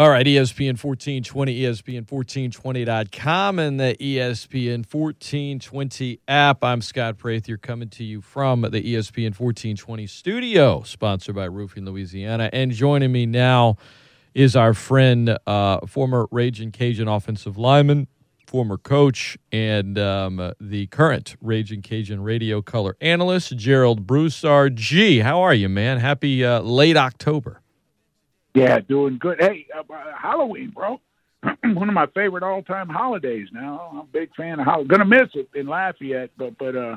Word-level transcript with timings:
All 0.00 0.08
right, 0.08 0.24
ESPN 0.24 0.82
1420, 0.82 1.60
ESPN1420.com, 1.60 3.58
and 3.58 3.78
the 3.78 3.94
ESPN 4.00 4.90
1420 4.90 6.20
app. 6.26 6.64
I'm 6.64 6.80
Scott 6.80 7.18
Prather 7.18 7.58
coming 7.58 7.90
to 7.90 8.02
you 8.02 8.22
from 8.22 8.62
the 8.62 8.80
ESPN 8.80 9.38
1420 9.38 10.06
studio, 10.06 10.82
sponsored 10.84 11.34
by 11.34 11.44
Roofing 11.44 11.84
Louisiana. 11.84 12.48
And 12.50 12.72
joining 12.72 13.12
me 13.12 13.26
now 13.26 13.76
is 14.32 14.56
our 14.56 14.72
friend, 14.72 15.36
uh, 15.46 15.86
former 15.86 16.26
Ragin' 16.30 16.72
Cajun 16.72 17.06
offensive 17.06 17.58
lineman, 17.58 18.06
former 18.46 18.78
coach, 18.78 19.36
and 19.52 19.98
um, 19.98 20.54
the 20.58 20.86
current 20.86 21.36
Ragin' 21.42 21.82
Cajun 21.82 22.22
radio 22.22 22.62
color 22.62 22.96
analyst, 23.02 23.54
Gerald 23.58 24.06
Broussard. 24.06 24.76
G, 24.76 25.18
how 25.18 25.42
are 25.42 25.52
you, 25.52 25.68
man? 25.68 25.98
Happy 25.98 26.42
uh, 26.42 26.60
late 26.62 26.96
October. 26.96 27.60
Yeah, 28.54 28.80
doing 28.80 29.18
good. 29.18 29.40
Hey, 29.40 29.66
uh, 29.76 29.82
Halloween, 30.20 30.70
bro. 30.70 31.00
One 31.64 31.88
of 31.88 31.94
my 31.94 32.06
favorite 32.06 32.42
all-time 32.42 32.88
holidays. 32.88 33.48
Now 33.52 33.88
I'm 33.90 33.98
a 33.98 34.04
big 34.04 34.34
fan 34.34 34.60
of 34.60 34.66
Halloween. 34.66 34.88
Gonna 34.88 35.04
miss 35.04 35.28
it 35.34 35.48
in 35.54 35.66
Lafayette, 35.66 36.30
but 36.36 36.58
but 36.58 36.76
uh, 36.76 36.96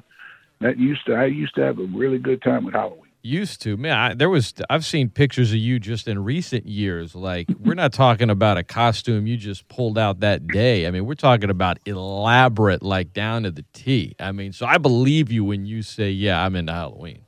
that 0.60 0.78
used 0.78 1.06
to 1.06 1.14
I 1.14 1.26
used 1.26 1.56
to 1.56 1.62
have 1.62 1.80
a 1.80 1.84
really 1.84 2.18
good 2.18 2.42
time 2.42 2.66
with 2.66 2.74
Halloween. 2.74 3.12
Used 3.26 3.62
to, 3.62 3.78
man. 3.78 3.98
I, 3.98 4.14
there 4.14 4.30
was 4.30 4.54
I've 4.70 4.84
seen 4.84 5.10
pictures 5.10 5.52
of 5.52 5.58
you 5.58 5.80
just 5.80 6.10
in 6.10 6.22
recent 6.24 6.66
years. 6.66 7.16
Like 7.16 7.48
we're 7.60 7.76
not 7.76 7.94
talking 7.94 8.30
about 8.30 8.58
a 8.58 8.64
costume 8.64 9.28
you 9.28 9.38
just 9.38 9.68
pulled 9.70 9.98
out 9.98 10.20
that 10.20 10.46
day. 10.48 10.88
I 10.88 10.92
mean, 10.92 11.06
we're 11.06 11.16
talking 11.16 11.50
about 11.50 11.78
elaborate, 11.86 12.84
like 12.84 13.14
down 13.14 13.44
to 13.44 13.52
the 13.52 13.64
T. 13.72 14.16
I 14.20 14.34
mean, 14.34 14.52
so 14.52 14.66
I 14.66 14.78
believe 14.78 15.32
you 15.32 15.46
when 15.46 15.66
you 15.66 15.84
say, 15.84 16.10
"Yeah, 16.10 16.44
I'm 16.44 16.56
into 16.58 16.74
Halloween." 16.74 17.22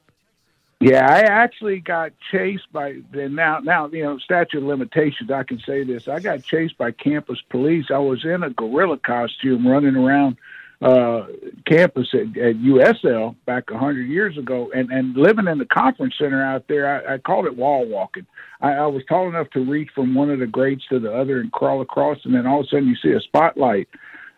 Yeah, 0.85 1.03
I 1.09 1.21
actually 1.21 1.79
got 1.79 2.11
chased 2.31 2.71
by 2.71 3.01
now 3.11 3.57
now 3.57 3.87
you 3.87 4.03
know 4.03 4.19
statute 4.19 4.59
of 4.59 4.65
limitations. 4.65 5.31
I 5.31 5.41
can 5.41 5.57
say 5.57 5.83
this. 5.83 6.07
I 6.07 6.19
got 6.19 6.43
chased 6.43 6.77
by 6.77 6.91
campus 6.91 7.41
police. 7.49 7.85
I 7.89 7.97
was 7.97 8.23
in 8.23 8.43
a 8.43 8.51
gorilla 8.51 8.99
costume 8.99 9.67
running 9.67 9.95
around 9.95 10.37
uh 10.83 11.25
campus 11.65 12.09
at, 12.13 12.37
at 12.37 12.57
USL 12.57 13.35
back 13.47 13.71
a 13.71 13.79
hundred 13.79 14.09
years 14.09 14.37
ago, 14.37 14.69
and 14.75 14.91
and 14.91 15.17
living 15.17 15.47
in 15.47 15.57
the 15.57 15.65
conference 15.65 16.13
center 16.19 16.43
out 16.43 16.67
there. 16.67 17.09
I, 17.09 17.15
I 17.15 17.17
called 17.17 17.47
it 17.47 17.57
wall 17.57 17.87
walking. 17.87 18.27
I, 18.61 18.73
I 18.73 18.85
was 18.85 19.01
tall 19.09 19.27
enough 19.27 19.49
to 19.51 19.65
reach 19.65 19.89
from 19.95 20.13
one 20.13 20.29
of 20.29 20.37
the 20.37 20.45
grades 20.45 20.85
to 20.89 20.99
the 20.99 21.11
other 21.11 21.39
and 21.39 21.51
crawl 21.51 21.81
across, 21.81 22.19
and 22.25 22.35
then 22.35 22.45
all 22.45 22.59
of 22.59 22.67
a 22.67 22.69
sudden 22.69 22.89
you 22.89 22.95
see 22.97 23.11
a 23.11 23.21
spotlight 23.21 23.89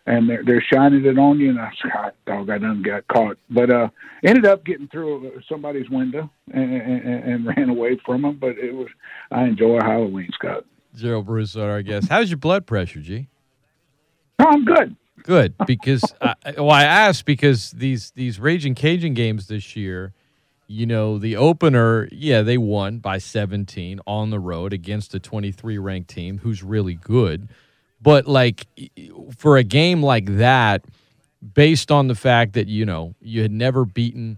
and 0.07 0.29
they're 0.29 0.43
they're 0.43 0.65
shining 0.73 1.05
it 1.05 1.19
on 1.19 1.39
you. 1.39 1.49
And 1.49 1.59
I 1.59 1.71
said, 1.81 1.91
"God, 1.93 2.11
dog, 2.25 2.49
I 2.49 2.57
done 2.57 2.81
got 2.81 3.07
caught." 3.07 3.37
But 3.49 3.69
uh, 3.69 3.89
ended 4.23 4.45
up 4.45 4.65
getting 4.65 4.87
through 4.87 5.39
somebody's 5.47 5.89
window 5.89 6.29
and, 6.51 6.73
and, 6.73 7.23
and 7.23 7.45
ran 7.57 7.69
away 7.69 7.99
from 8.05 8.23
them. 8.23 8.37
But 8.39 8.57
it 8.57 8.73
was 8.73 8.87
I 9.31 9.43
enjoy 9.43 9.79
Halloween, 9.81 10.29
Scott. 10.33 10.65
Gerald 10.95 11.27
Broussard, 11.27 11.69
our 11.69 11.81
guest. 11.83 12.07
How's 12.09 12.31
your 12.31 12.37
blood 12.37 12.65
pressure, 12.65 13.01
G? 13.01 13.27
No, 14.39 14.47
I'm 14.47 14.65
good. 14.65 14.95
Good 15.23 15.53
because 15.67 16.03
I, 16.21 16.35
well, 16.57 16.71
I 16.71 16.83
asked 16.83 17.25
because 17.25 17.71
these 17.71 18.11
these 18.11 18.39
Ragin' 18.39 18.75
Cajun 18.75 19.13
games 19.13 19.47
this 19.47 19.75
year, 19.75 20.13
you 20.67 20.85
know, 20.85 21.17
the 21.17 21.35
opener, 21.35 22.07
yeah, 22.13 22.43
they 22.43 22.57
won 22.57 22.99
by 22.99 23.17
17 23.17 23.99
on 24.07 24.29
the 24.29 24.39
road 24.39 24.71
against 24.71 25.13
a 25.13 25.19
23 25.19 25.77
ranked 25.77 26.09
team 26.09 26.39
who's 26.39 26.63
really 26.63 26.93
good. 26.93 27.49
But 28.01 28.27
like 28.27 28.67
for 29.37 29.57
a 29.57 29.63
game 29.63 30.03
like 30.03 30.25
that, 30.37 30.85
based 31.53 31.91
on 31.91 32.07
the 32.07 32.15
fact 32.15 32.53
that 32.53 32.67
you 32.67 32.85
know 32.85 33.15
you 33.21 33.41
had 33.41 33.51
never 33.51 33.85
beaten, 33.85 34.37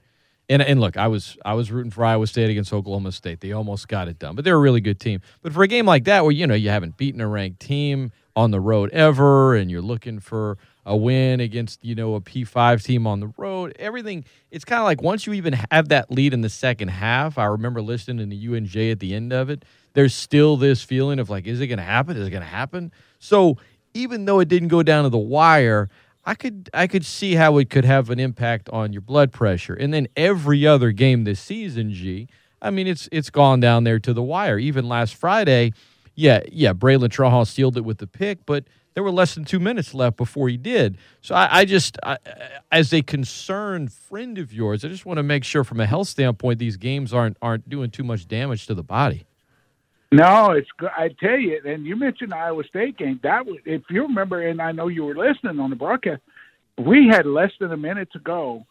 and 0.50 0.62
and 0.62 0.80
look, 0.80 0.98
I 0.98 1.08
was 1.08 1.38
I 1.46 1.54
was 1.54 1.72
rooting 1.72 1.92
for 1.92 2.06
Iowa 2.06 2.28
State 2.28 2.50
against 2.50 2.74
Oklahoma 2.74 3.12
State. 3.12 3.42
They 3.42 3.52
almost 3.52 3.88
got 3.88 4.08
it 4.08 4.20
done, 4.20 4.36
but 4.36 4.46
they're 4.46 4.56
a 4.56 4.60
really 4.60 4.82
good 4.82 5.00
team. 5.00 5.22
But 5.42 5.54
for 5.54 5.64
a 5.64 5.68
game 5.68 5.86
like 5.86 6.06
that, 6.06 6.24
where 6.24 6.32
you 6.32 6.48
know 6.48 6.56
you 6.56 6.70
haven't 6.70 6.98
beaten 6.98 7.22
a 7.22 7.28
ranked 7.28 7.60
team 7.60 8.12
on 8.36 8.52
the 8.52 8.60
road 8.60 8.90
ever, 8.92 9.56
and 9.56 9.70
you're 9.70 9.82
looking 9.82 10.20
for 10.20 10.58
a 10.86 10.96
win 10.96 11.40
against 11.40 11.84
you 11.84 11.96
know 11.96 12.16
a 12.16 12.22
P5 12.22 12.84
team 12.84 13.06
on 13.06 13.20
the 13.20 13.32
road, 13.38 13.76
everything 13.78 14.26
it's 14.52 14.66
kind 14.66 14.80
of 14.80 14.86
like 14.86 15.02
once 15.02 15.28
you 15.28 15.34
even 15.34 15.54
have 15.72 15.90
that 15.90 16.12
lead 16.12 16.34
in 16.34 16.42
the 16.42 16.50
second 16.50 16.88
half. 16.88 17.38
I 17.38 17.46
remember 17.46 17.82
listening 17.82 18.18
to 18.18 18.26
the 18.26 18.48
UNJ 18.48 18.92
at 18.92 19.00
the 19.00 19.14
end 19.14 19.32
of 19.32 19.50
it. 19.50 19.64
There's 19.94 20.14
still 20.14 20.58
this 20.58 20.84
feeling 20.84 21.20
of 21.20 21.30
like, 21.30 21.48
is 21.48 21.62
it 21.62 21.68
going 21.68 21.78
to 21.78 21.84
happen? 21.84 22.18
Is 22.18 22.28
it 22.28 22.32
going 22.32 22.44
to 22.44 22.48
happen? 22.48 22.92
So 23.20 23.58
even 23.94 24.26
though 24.26 24.40
it 24.40 24.48
didn't 24.48 24.68
go 24.70 24.84
down 24.84 25.04
to 25.04 25.10
the 25.10 25.18
wire, 25.18 25.90
I 26.26 26.36
could 26.36 26.70
I 26.74 26.88
could 26.88 27.06
see 27.06 27.36
how 27.36 27.58
it 27.58 27.70
could 27.70 27.86
have 27.86 28.10
an 28.10 28.20
impact 28.20 28.70
on 28.70 28.94
your 28.94 29.02
blood 29.02 29.32
pressure. 29.32 29.74
And 29.74 29.94
then 29.94 30.08
every 30.16 30.68
other 30.68 30.92
game 30.92 31.24
this 31.24 31.40
season, 31.40 31.92
G, 31.92 32.28
I 32.62 32.70
mean 32.70 32.88
it's 32.88 33.10
it's 33.12 33.30
gone 33.30 33.60
down 33.60 33.84
there 33.84 34.00
to 34.00 34.14
the 34.14 34.22
wire. 34.22 34.60
Even 34.60 34.88
last 34.88 35.16
Friday, 35.16 35.74
yeah, 36.14 36.42
yeah, 36.52 36.74
Bralen 36.74 37.10
Trahan 37.10 37.48
sealed 37.48 37.78
it 37.78 37.86
with 37.86 37.98
the 37.98 38.08
pick, 38.08 38.46
but 38.46 38.66
there 38.94 39.04
were 39.04 39.12
less 39.12 39.36
than 39.36 39.46
two 39.46 39.60
minutes 39.60 39.94
left 39.94 40.18
before 40.18 40.50
he 40.50 40.58
did. 40.58 40.98
So 41.22 41.34
I, 41.34 41.60
I 41.60 41.66
just, 41.66 41.98
I, 42.04 42.18
as 42.72 42.94
a 42.94 43.02
concerned 43.02 43.94
friend 43.94 44.38
of 44.38 44.52
yours, 44.52 44.84
I 44.84 44.90
just 44.90 45.06
want 45.06 45.18
to 45.18 45.24
make 45.24 45.46
sure, 45.46 45.64
from 45.64 45.80
a 45.80 45.86
health 45.86 46.10
standpoint, 46.10 46.60
these 46.60 46.76
games 46.76 47.14
aren't 47.14 47.38
aren't 47.42 47.70
doing 47.70 47.92
too 47.92 48.04
much 48.04 48.28
damage 48.28 48.68
to 48.68 48.76
the 48.76 48.84
body. 48.84 49.26
No, 50.12 50.52
it's 50.52 50.70
good. 50.78 50.90
I 50.98 51.10
tell 51.10 51.38
you, 51.38 51.62
and 51.64 51.86
you 51.86 51.96
mentioned 51.96 52.32
the 52.32 52.38
Iowa 52.38 52.64
State 52.64 52.98
game. 52.98 53.20
That 53.22 53.46
was, 53.46 53.58
if 53.66 53.84
you 53.90 54.04
remember, 54.04 54.42
and 54.42 54.62
I 54.62 54.72
know 54.72 54.88
you 54.88 55.06
were 55.06 55.16
listening 55.16 55.60
on 55.60 55.70
the 55.70 55.76
broadcast, 55.76 56.22
we 56.78 57.08
had 57.08 57.26
less 57.26 57.52
than 57.60 57.72
a 57.72 57.78
minute 57.78 58.12
to 58.14 58.20
go, 58.20 58.66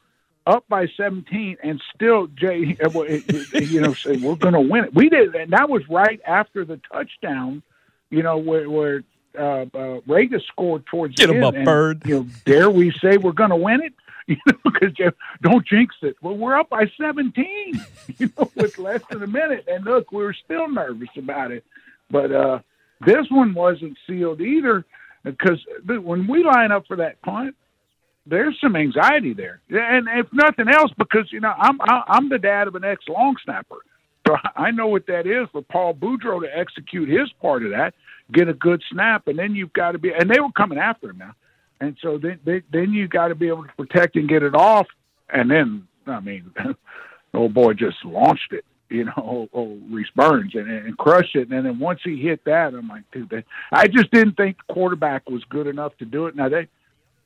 up 0.47 0.65
by 0.69 0.87
17, 0.97 1.59
and 1.63 1.81
still 1.95 2.27
Jay, 2.29 2.77
you 3.53 3.81
know, 3.81 3.95
said 3.95 4.23
we're 4.23 4.35
going 4.35 4.55
to 4.55 4.61
win 4.61 4.85
it. 4.85 4.95
We 4.95 5.11
did, 5.11 5.35
and 5.35 5.53
that 5.53 5.69
was 5.69 5.83
right 5.89 6.21
after 6.27 6.65
the 6.65 6.81
touchdown, 6.91 7.63
you 8.11 8.23
know, 8.23 8.39
where 8.39 8.69
where 8.69 9.03
uh, 9.39 9.67
uh, 9.75 10.01
Reagan 10.07 10.41
scored 10.49 10.87
towards 10.87 11.17
Get 11.17 11.29
the 11.29 11.35
him 11.35 11.45
end, 11.45 11.55
a 11.55 11.59
and, 11.59 11.65
bird. 11.67 12.03
You 12.07 12.21
know, 12.21 12.27
dare 12.47 12.71
we 12.71 12.91
say 12.93 13.19
we're 13.19 13.33
going 13.33 13.51
to 13.51 13.57
win 13.57 13.83
it? 13.83 13.93
You 14.35 14.37
know, 14.47 14.59
because 14.63 14.93
don't 15.41 15.67
jinx 15.67 15.95
it. 16.03 16.17
Well, 16.21 16.37
we're 16.37 16.59
up 16.59 16.69
by 16.69 16.85
17, 17.01 17.81
you 18.19 18.31
know, 18.37 18.51
with 18.55 18.77
less 18.77 19.01
than 19.11 19.23
a 19.23 19.27
minute. 19.27 19.65
And 19.67 19.87
look, 19.87 20.13
we 20.13 20.23
were 20.23 20.37
still 20.45 20.69
nervous 20.69 21.09
about 21.17 21.51
it. 21.51 21.65
But 22.11 22.31
uh, 22.31 22.59
this 23.07 23.27
one 23.31 23.55
wasn't 23.55 23.97
sealed 24.07 24.43
either 24.43 24.85
because 25.25 25.65
when 25.87 26.27
we 26.27 26.45
line 26.45 26.73
up 26.73 26.87
for 26.87 26.97
that 26.97 27.23
punt, 27.23 27.57
there's 28.27 28.59
some 28.61 28.77
anxiety 28.77 29.33
there. 29.33 29.63
And 29.71 30.07
if 30.13 30.27
nothing 30.31 30.69
else, 30.69 30.91
because, 30.99 31.33
you 31.33 31.41
know, 31.41 31.55
I'm, 31.57 31.79
I'm 31.81 32.29
the 32.29 32.39
dad 32.39 32.69
of 32.69 32.75
an 32.75 32.85
ex 32.85 33.05
long 33.09 33.37
snapper. 33.43 33.79
So 34.27 34.37
I 34.57 34.71
know 34.73 34.89
what 34.89 35.07
that 35.07 35.27
is 35.27 35.49
for 35.53 35.63
Paul 35.63 35.95
Boudreaux 35.95 36.43
to 36.43 36.49
execute 36.55 37.09
his 37.09 37.33
part 37.41 37.65
of 37.65 37.71
that, 37.71 37.95
get 38.33 38.49
a 38.49 38.55
good 38.55 38.83
snap, 38.93 39.27
and 39.27 39.39
then 39.39 39.55
you've 39.55 39.73
got 39.73 39.93
to 39.93 39.99
be, 39.99 40.13
and 40.13 40.29
they 40.29 40.41
were 40.41 40.53
coming 40.55 40.79
after 40.79 41.11
him 41.11 41.19
now. 41.19 41.35
And 41.81 41.97
so 42.03 42.19
then, 42.19 42.41
they, 42.45 42.63
then 42.73 42.93
you 42.93 43.09
got 43.09 43.29
to 43.29 43.35
be 43.35 43.49
able 43.49 43.65
to 43.65 43.73
protect 43.77 44.17
and 44.17 44.29
get 44.29 44.43
it 44.43 44.55
off. 44.55 44.87
And 45.29 45.51
then, 45.51 45.87
I 46.07 46.21
mean, 46.21 46.53
old 47.35 47.55
boy 47.55 47.75
just 47.75 48.05
launched 48.05 48.53
it, 48.53 48.65
you 48.89 49.05
know, 49.05 49.13
old, 49.17 49.49
old 49.53 49.83
Rhys 49.91 50.07
Byrns, 50.17 50.55
and, 50.55 50.69
and 50.69 50.99
crushed 50.99 51.37
it. 51.37 51.51
And 51.51 51.67
then 51.67 51.79
once 51.79 52.01
he 52.05 52.21
hit 52.21 52.45
that, 52.47 52.75
I'm 52.75 52.89
like, 52.89 53.05
dude, 53.13 53.45
I 53.73 53.87
just 53.87 54.11
didn't 54.11 54.37
think 54.37 54.57
the 54.57 54.73
quarterback 54.73 55.29
was 55.29 55.45
good 55.49 55.67
enough 55.67 55.97
to 55.99 56.05
do 56.05 56.27
it. 56.27 56.35
Now 56.35 56.49
they 56.49 56.69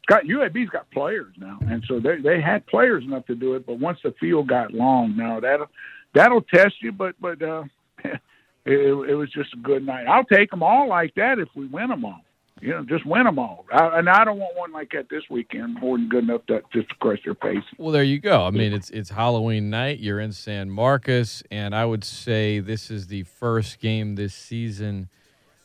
got 0.06 0.24
UAB's 0.24 0.70
got 0.70 0.90
players 0.90 1.32
now, 1.38 1.58
and 1.62 1.84
so 1.86 2.00
they 2.00 2.20
they 2.20 2.40
had 2.40 2.66
players 2.66 3.04
enough 3.04 3.26
to 3.26 3.34
do 3.34 3.54
it. 3.54 3.64
But 3.66 3.78
once 3.78 3.98
the 4.02 4.12
field 4.20 4.48
got 4.48 4.72
long, 4.72 5.16
now 5.16 5.40
that'll 5.40 5.68
that'll 6.14 6.42
test 6.42 6.74
you. 6.82 6.92
But 6.92 7.14
but 7.20 7.40
uh, 7.40 7.64
it, 8.04 8.18
it 8.66 9.14
was 9.14 9.30
just 9.30 9.54
a 9.54 9.58
good 9.58 9.86
night. 9.86 10.06
I'll 10.06 10.24
take 10.24 10.50
them 10.50 10.62
all 10.62 10.88
like 10.88 11.14
that 11.14 11.38
if 11.38 11.48
we 11.54 11.66
win 11.66 11.88
them 11.88 12.04
all 12.04 12.20
you 12.62 12.70
know, 12.70 12.84
just 12.84 13.04
win 13.04 13.24
them 13.24 13.40
all. 13.40 13.66
I, 13.72 13.98
and 13.98 14.08
I 14.08 14.24
don't 14.24 14.38
want 14.38 14.56
one 14.56 14.72
like 14.72 14.92
that 14.92 15.08
this 15.10 15.24
weekend 15.28 15.80
more 15.80 15.98
than 15.98 16.08
good 16.08 16.22
enough 16.22 16.46
to 16.46 16.62
just 16.72 16.88
to 16.90 16.94
crush 17.00 17.18
your 17.24 17.34
face. 17.34 17.64
Well, 17.76 17.90
there 17.90 18.04
you 18.04 18.20
go. 18.20 18.46
I 18.46 18.50
mean, 18.50 18.72
it's 18.72 18.88
it's 18.90 19.10
Halloween 19.10 19.68
night. 19.68 19.98
You're 19.98 20.20
in 20.20 20.32
San 20.32 20.70
Marcos, 20.70 21.42
and 21.50 21.74
I 21.74 21.84
would 21.84 22.04
say 22.04 22.60
this 22.60 22.88
is 22.88 23.08
the 23.08 23.24
first 23.24 23.80
game 23.80 24.14
this 24.14 24.32
season. 24.32 25.08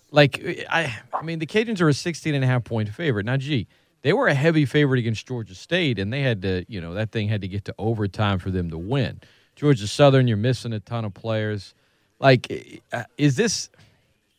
Like, 0.09 0.66
I, 0.72 0.98
I 1.13 1.22
mean, 1.22 1.38
the 1.38 1.45
Cajuns 1.45 1.81
are 1.81 1.89
a 1.89 1.94
16 1.94 2.33
and 2.33 2.44
a 2.44 2.48
half 2.48 2.63
point 2.63 2.89
favorite. 2.89 3.25
Now, 3.27 3.38
gee, 3.38 3.68
they 4.01 4.13
were 4.13 4.27
a 4.27 4.33
heavy 4.33 4.66
favorite 4.66 5.00
against 5.00 5.27
Georgia 5.27 5.54
State, 5.54 6.00
and 6.00 6.12
they 6.12 6.22
had 6.22 6.42
to, 6.42 6.66
you 6.68 6.81
know, 6.81 6.95
that 6.95 7.12
thing 7.12 7.27
had 7.27 7.42
to 7.42 7.48
get 7.48 7.66
to 7.66 7.75
overtime 7.77 8.39
for 8.39 8.50
them 8.50 8.72
to 8.72 8.77
win. 8.77 9.19
Georgia 9.56 9.88
Southern, 9.88 10.27
you're 10.27 10.38
missing 10.38 10.74
a 10.74 10.80
ton 10.80 11.06
of 11.06 11.13
players. 11.13 11.75
Like, 12.19 12.81
is 13.18 13.36
this? 13.36 13.69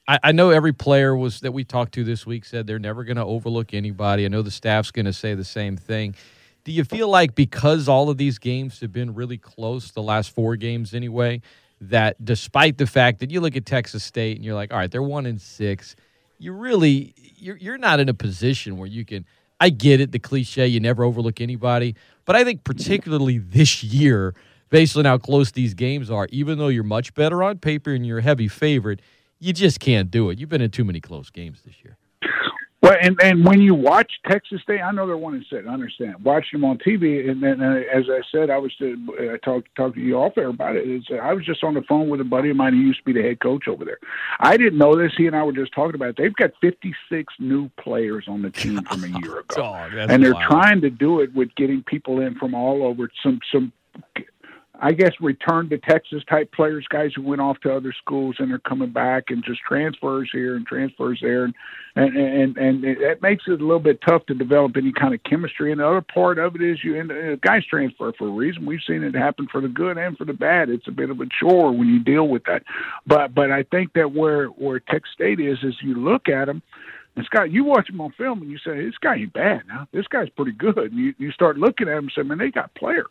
I, 0.08 0.18
I 0.24 0.32
know 0.32 0.50
every 0.50 0.72
player 0.72 1.14
was 1.14 1.40
that 1.40 1.52
we 1.52 1.62
talked 1.62 1.92
to 1.94 2.02
this 2.02 2.26
week 2.26 2.44
said 2.46 2.66
they're 2.66 2.78
never 2.78 3.04
going 3.04 3.18
to 3.18 3.24
overlook 3.24 3.74
anybody. 3.74 4.24
I 4.24 4.28
know 4.28 4.42
the 4.42 4.50
staff's 4.50 4.90
going 4.90 5.06
to 5.06 5.12
say 5.12 5.34
the 5.34 5.44
same 5.44 5.76
thing. 5.76 6.14
Do 6.64 6.72
you 6.72 6.82
feel 6.82 7.08
like 7.08 7.34
because 7.34 7.88
all 7.88 8.10
of 8.10 8.16
these 8.16 8.38
games 8.38 8.80
have 8.80 8.92
been 8.92 9.14
really 9.14 9.38
close, 9.38 9.90
the 9.90 10.02
last 10.02 10.34
four 10.34 10.56
games 10.56 10.94
anyway, 10.94 11.42
that 11.80 12.22
despite 12.24 12.78
the 12.78 12.86
fact 12.86 13.20
that 13.20 13.30
you 13.30 13.40
look 13.40 13.54
at 13.54 13.64
Texas 13.64 14.02
State 14.02 14.36
and 14.36 14.44
you're 14.44 14.54
like, 14.54 14.72
all 14.72 14.78
right, 14.78 14.90
they're 14.90 15.02
one 15.02 15.26
in 15.26 15.38
six, 15.38 15.94
you 16.38 16.52
really 16.52 17.14
you're 17.36 17.56
you're 17.56 17.78
not 17.78 18.00
in 18.00 18.08
a 18.08 18.14
position 18.14 18.76
where 18.76 18.88
you 18.88 19.04
can. 19.04 19.24
I 19.60 19.70
get 19.70 20.00
it, 20.00 20.12
the 20.12 20.20
cliche, 20.20 20.68
you 20.68 20.78
never 20.78 21.02
overlook 21.02 21.40
anybody, 21.40 21.96
but 22.24 22.36
I 22.36 22.44
think 22.44 22.62
particularly 22.62 23.38
this 23.38 23.82
year, 23.82 24.36
based 24.70 24.96
on 24.96 25.04
how 25.04 25.18
close 25.18 25.50
these 25.50 25.74
games 25.74 26.12
are, 26.12 26.28
even 26.30 26.58
though 26.58 26.68
you're 26.68 26.84
much 26.84 27.12
better 27.14 27.42
on 27.42 27.58
paper 27.58 27.92
and 27.92 28.06
you're 28.06 28.18
a 28.18 28.22
heavy 28.22 28.46
favorite, 28.46 29.00
you 29.38 29.52
just 29.52 29.80
can't 29.80 30.10
do 30.10 30.30
it. 30.30 30.38
You've 30.38 30.48
been 30.48 30.62
in 30.62 30.70
too 30.70 30.84
many 30.84 31.00
close 31.00 31.30
games 31.30 31.62
this 31.64 31.74
year. 31.84 31.96
Well, 32.80 32.96
and 33.00 33.18
and 33.20 33.44
when 33.44 33.60
you 33.60 33.74
watch 33.74 34.12
Texas 34.28 34.62
State, 34.62 34.80
I 34.80 34.92
know 34.92 35.04
they're 35.06 35.16
one 35.16 35.34
and 35.34 35.44
six. 35.50 35.66
I 35.68 35.72
understand. 35.72 36.22
Watch 36.22 36.46
them 36.52 36.64
on 36.64 36.78
TV, 36.78 37.28
and 37.28 37.42
then 37.42 37.60
uh, 37.60 37.80
as 37.92 38.04
I 38.08 38.20
said, 38.30 38.50
I 38.50 38.58
was 38.58 38.72
to, 38.76 38.96
uh, 39.18 39.34
I 39.34 39.36
talked 39.38 39.74
talked 39.74 39.96
to 39.96 40.00
you 40.00 40.14
off 40.14 40.38
air 40.38 40.48
about 40.48 40.76
it. 40.76 40.88
it. 40.88 40.96
Is 40.96 41.04
uh, 41.10 41.16
I 41.16 41.32
was 41.32 41.44
just 41.44 41.64
on 41.64 41.74
the 41.74 41.82
phone 41.82 42.08
with 42.08 42.20
a 42.20 42.24
buddy 42.24 42.50
of 42.50 42.56
mine 42.56 42.74
who 42.74 42.78
used 42.78 43.00
to 43.00 43.04
be 43.04 43.12
the 43.12 43.26
head 43.26 43.40
coach 43.40 43.66
over 43.66 43.84
there. 43.84 43.98
I 44.38 44.56
didn't 44.56 44.78
know 44.78 44.96
this. 44.96 45.12
He 45.16 45.26
and 45.26 45.34
I 45.34 45.42
were 45.42 45.52
just 45.52 45.74
talking 45.74 45.96
about 45.96 46.10
it. 46.10 46.16
They've 46.18 46.34
got 46.34 46.52
56 46.60 47.34
new 47.40 47.68
players 47.80 48.26
on 48.28 48.42
the 48.42 48.50
team 48.50 48.80
from 48.84 49.02
a 49.02 49.08
year 49.08 49.40
ago, 49.40 49.74
and 49.92 50.22
they're 50.22 50.34
wild. 50.34 50.48
trying 50.48 50.80
to 50.82 50.90
do 50.90 51.20
it 51.20 51.34
with 51.34 51.52
getting 51.56 51.82
people 51.82 52.20
in 52.20 52.36
from 52.36 52.54
all 52.54 52.84
over. 52.84 53.10
Some 53.24 53.40
some 53.52 53.72
I 54.80 54.92
guess 54.92 55.12
return 55.20 55.68
to 55.70 55.78
Texas 55.78 56.22
type 56.30 56.52
players, 56.52 56.86
guys 56.88 57.10
who 57.14 57.22
went 57.22 57.40
off 57.40 57.58
to 57.60 57.74
other 57.74 57.92
schools 57.92 58.36
and 58.38 58.52
are 58.52 58.60
coming 58.60 58.90
back, 58.90 59.24
and 59.28 59.44
just 59.44 59.60
transfers 59.66 60.30
here 60.32 60.54
and 60.56 60.66
transfers 60.66 61.18
there, 61.20 61.44
and 61.44 61.54
and 61.96 62.16
and 62.16 62.56
and 62.56 62.84
it 62.84 63.20
makes 63.20 63.44
it 63.48 63.60
a 63.60 63.64
little 63.64 63.80
bit 63.80 64.00
tough 64.06 64.24
to 64.26 64.34
develop 64.34 64.76
any 64.76 64.92
kind 64.92 65.14
of 65.14 65.22
chemistry. 65.24 65.72
And 65.72 65.80
the 65.80 65.86
other 65.86 66.00
part 66.00 66.38
of 66.38 66.54
it 66.54 66.62
is 66.62 66.84
you 66.84 66.98
and 66.98 67.10
uh, 67.10 67.36
guys 67.36 67.64
transfer 67.66 68.12
for 68.16 68.28
a 68.28 68.30
reason. 68.30 68.66
We've 68.66 68.80
seen 68.86 69.02
it 69.02 69.14
happen 69.14 69.48
for 69.50 69.60
the 69.60 69.68
good 69.68 69.98
and 69.98 70.16
for 70.16 70.24
the 70.24 70.32
bad. 70.32 70.68
It's 70.68 70.86
a 70.86 70.92
bit 70.92 71.10
of 71.10 71.20
a 71.20 71.26
chore 71.40 71.72
when 71.72 71.88
you 71.88 71.98
deal 71.98 72.28
with 72.28 72.44
that. 72.44 72.62
But 73.06 73.34
but 73.34 73.50
I 73.50 73.64
think 73.64 73.94
that 73.94 74.12
where 74.12 74.46
where 74.46 74.78
Texas 74.78 75.12
State 75.12 75.40
is 75.40 75.58
is 75.62 75.74
you 75.82 75.94
look 75.94 76.28
at 76.28 76.44
them. 76.44 76.62
And 77.16 77.26
Scott, 77.26 77.50
you 77.50 77.64
watch 77.64 77.90
him 77.90 78.00
on 78.00 78.12
film 78.12 78.42
and 78.42 78.50
you 78.50 78.58
say, 78.58 78.84
this 78.84 78.96
guy 79.00 79.16
ain't 79.16 79.32
bad 79.32 79.62
now. 79.66 79.88
This 79.92 80.06
guy's 80.06 80.28
pretty 80.28 80.52
good. 80.52 80.78
And 80.78 80.96
you, 80.96 81.14
you 81.18 81.32
start 81.32 81.58
looking 81.58 81.88
at 81.88 81.98
him 81.98 82.04
and 82.04 82.12
say, 82.14 82.22
man, 82.22 82.38
they 82.38 82.52
got 82.52 82.72
players 82.76 83.08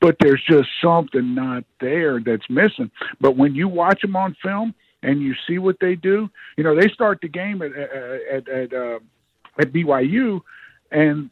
but 0.00 0.16
there's 0.20 0.42
just 0.48 0.68
something 0.82 1.34
not 1.34 1.64
there 1.80 2.20
that's 2.20 2.48
missing. 2.48 2.90
But 3.20 3.36
when 3.36 3.54
you 3.54 3.68
watch 3.68 4.02
them 4.02 4.16
on 4.16 4.36
film 4.42 4.74
and 5.02 5.20
you 5.20 5.34
see 5.46 5.58
what 5.58 5.76
they 5.80 5.94
do, 5.94 6.28
you 6.56 6.64
know 6.64 6.74
they 6.74 6.88
start 6.88 7.20
the 7.22 7.28
game 7.28 7.62
at 7.62 7.72
at 7.72 8.48
at, 8.48 8.72
uh, 8.72 8.98
at 9.58 9.72
BYU, 9.72 10.40
and 10.90 11.30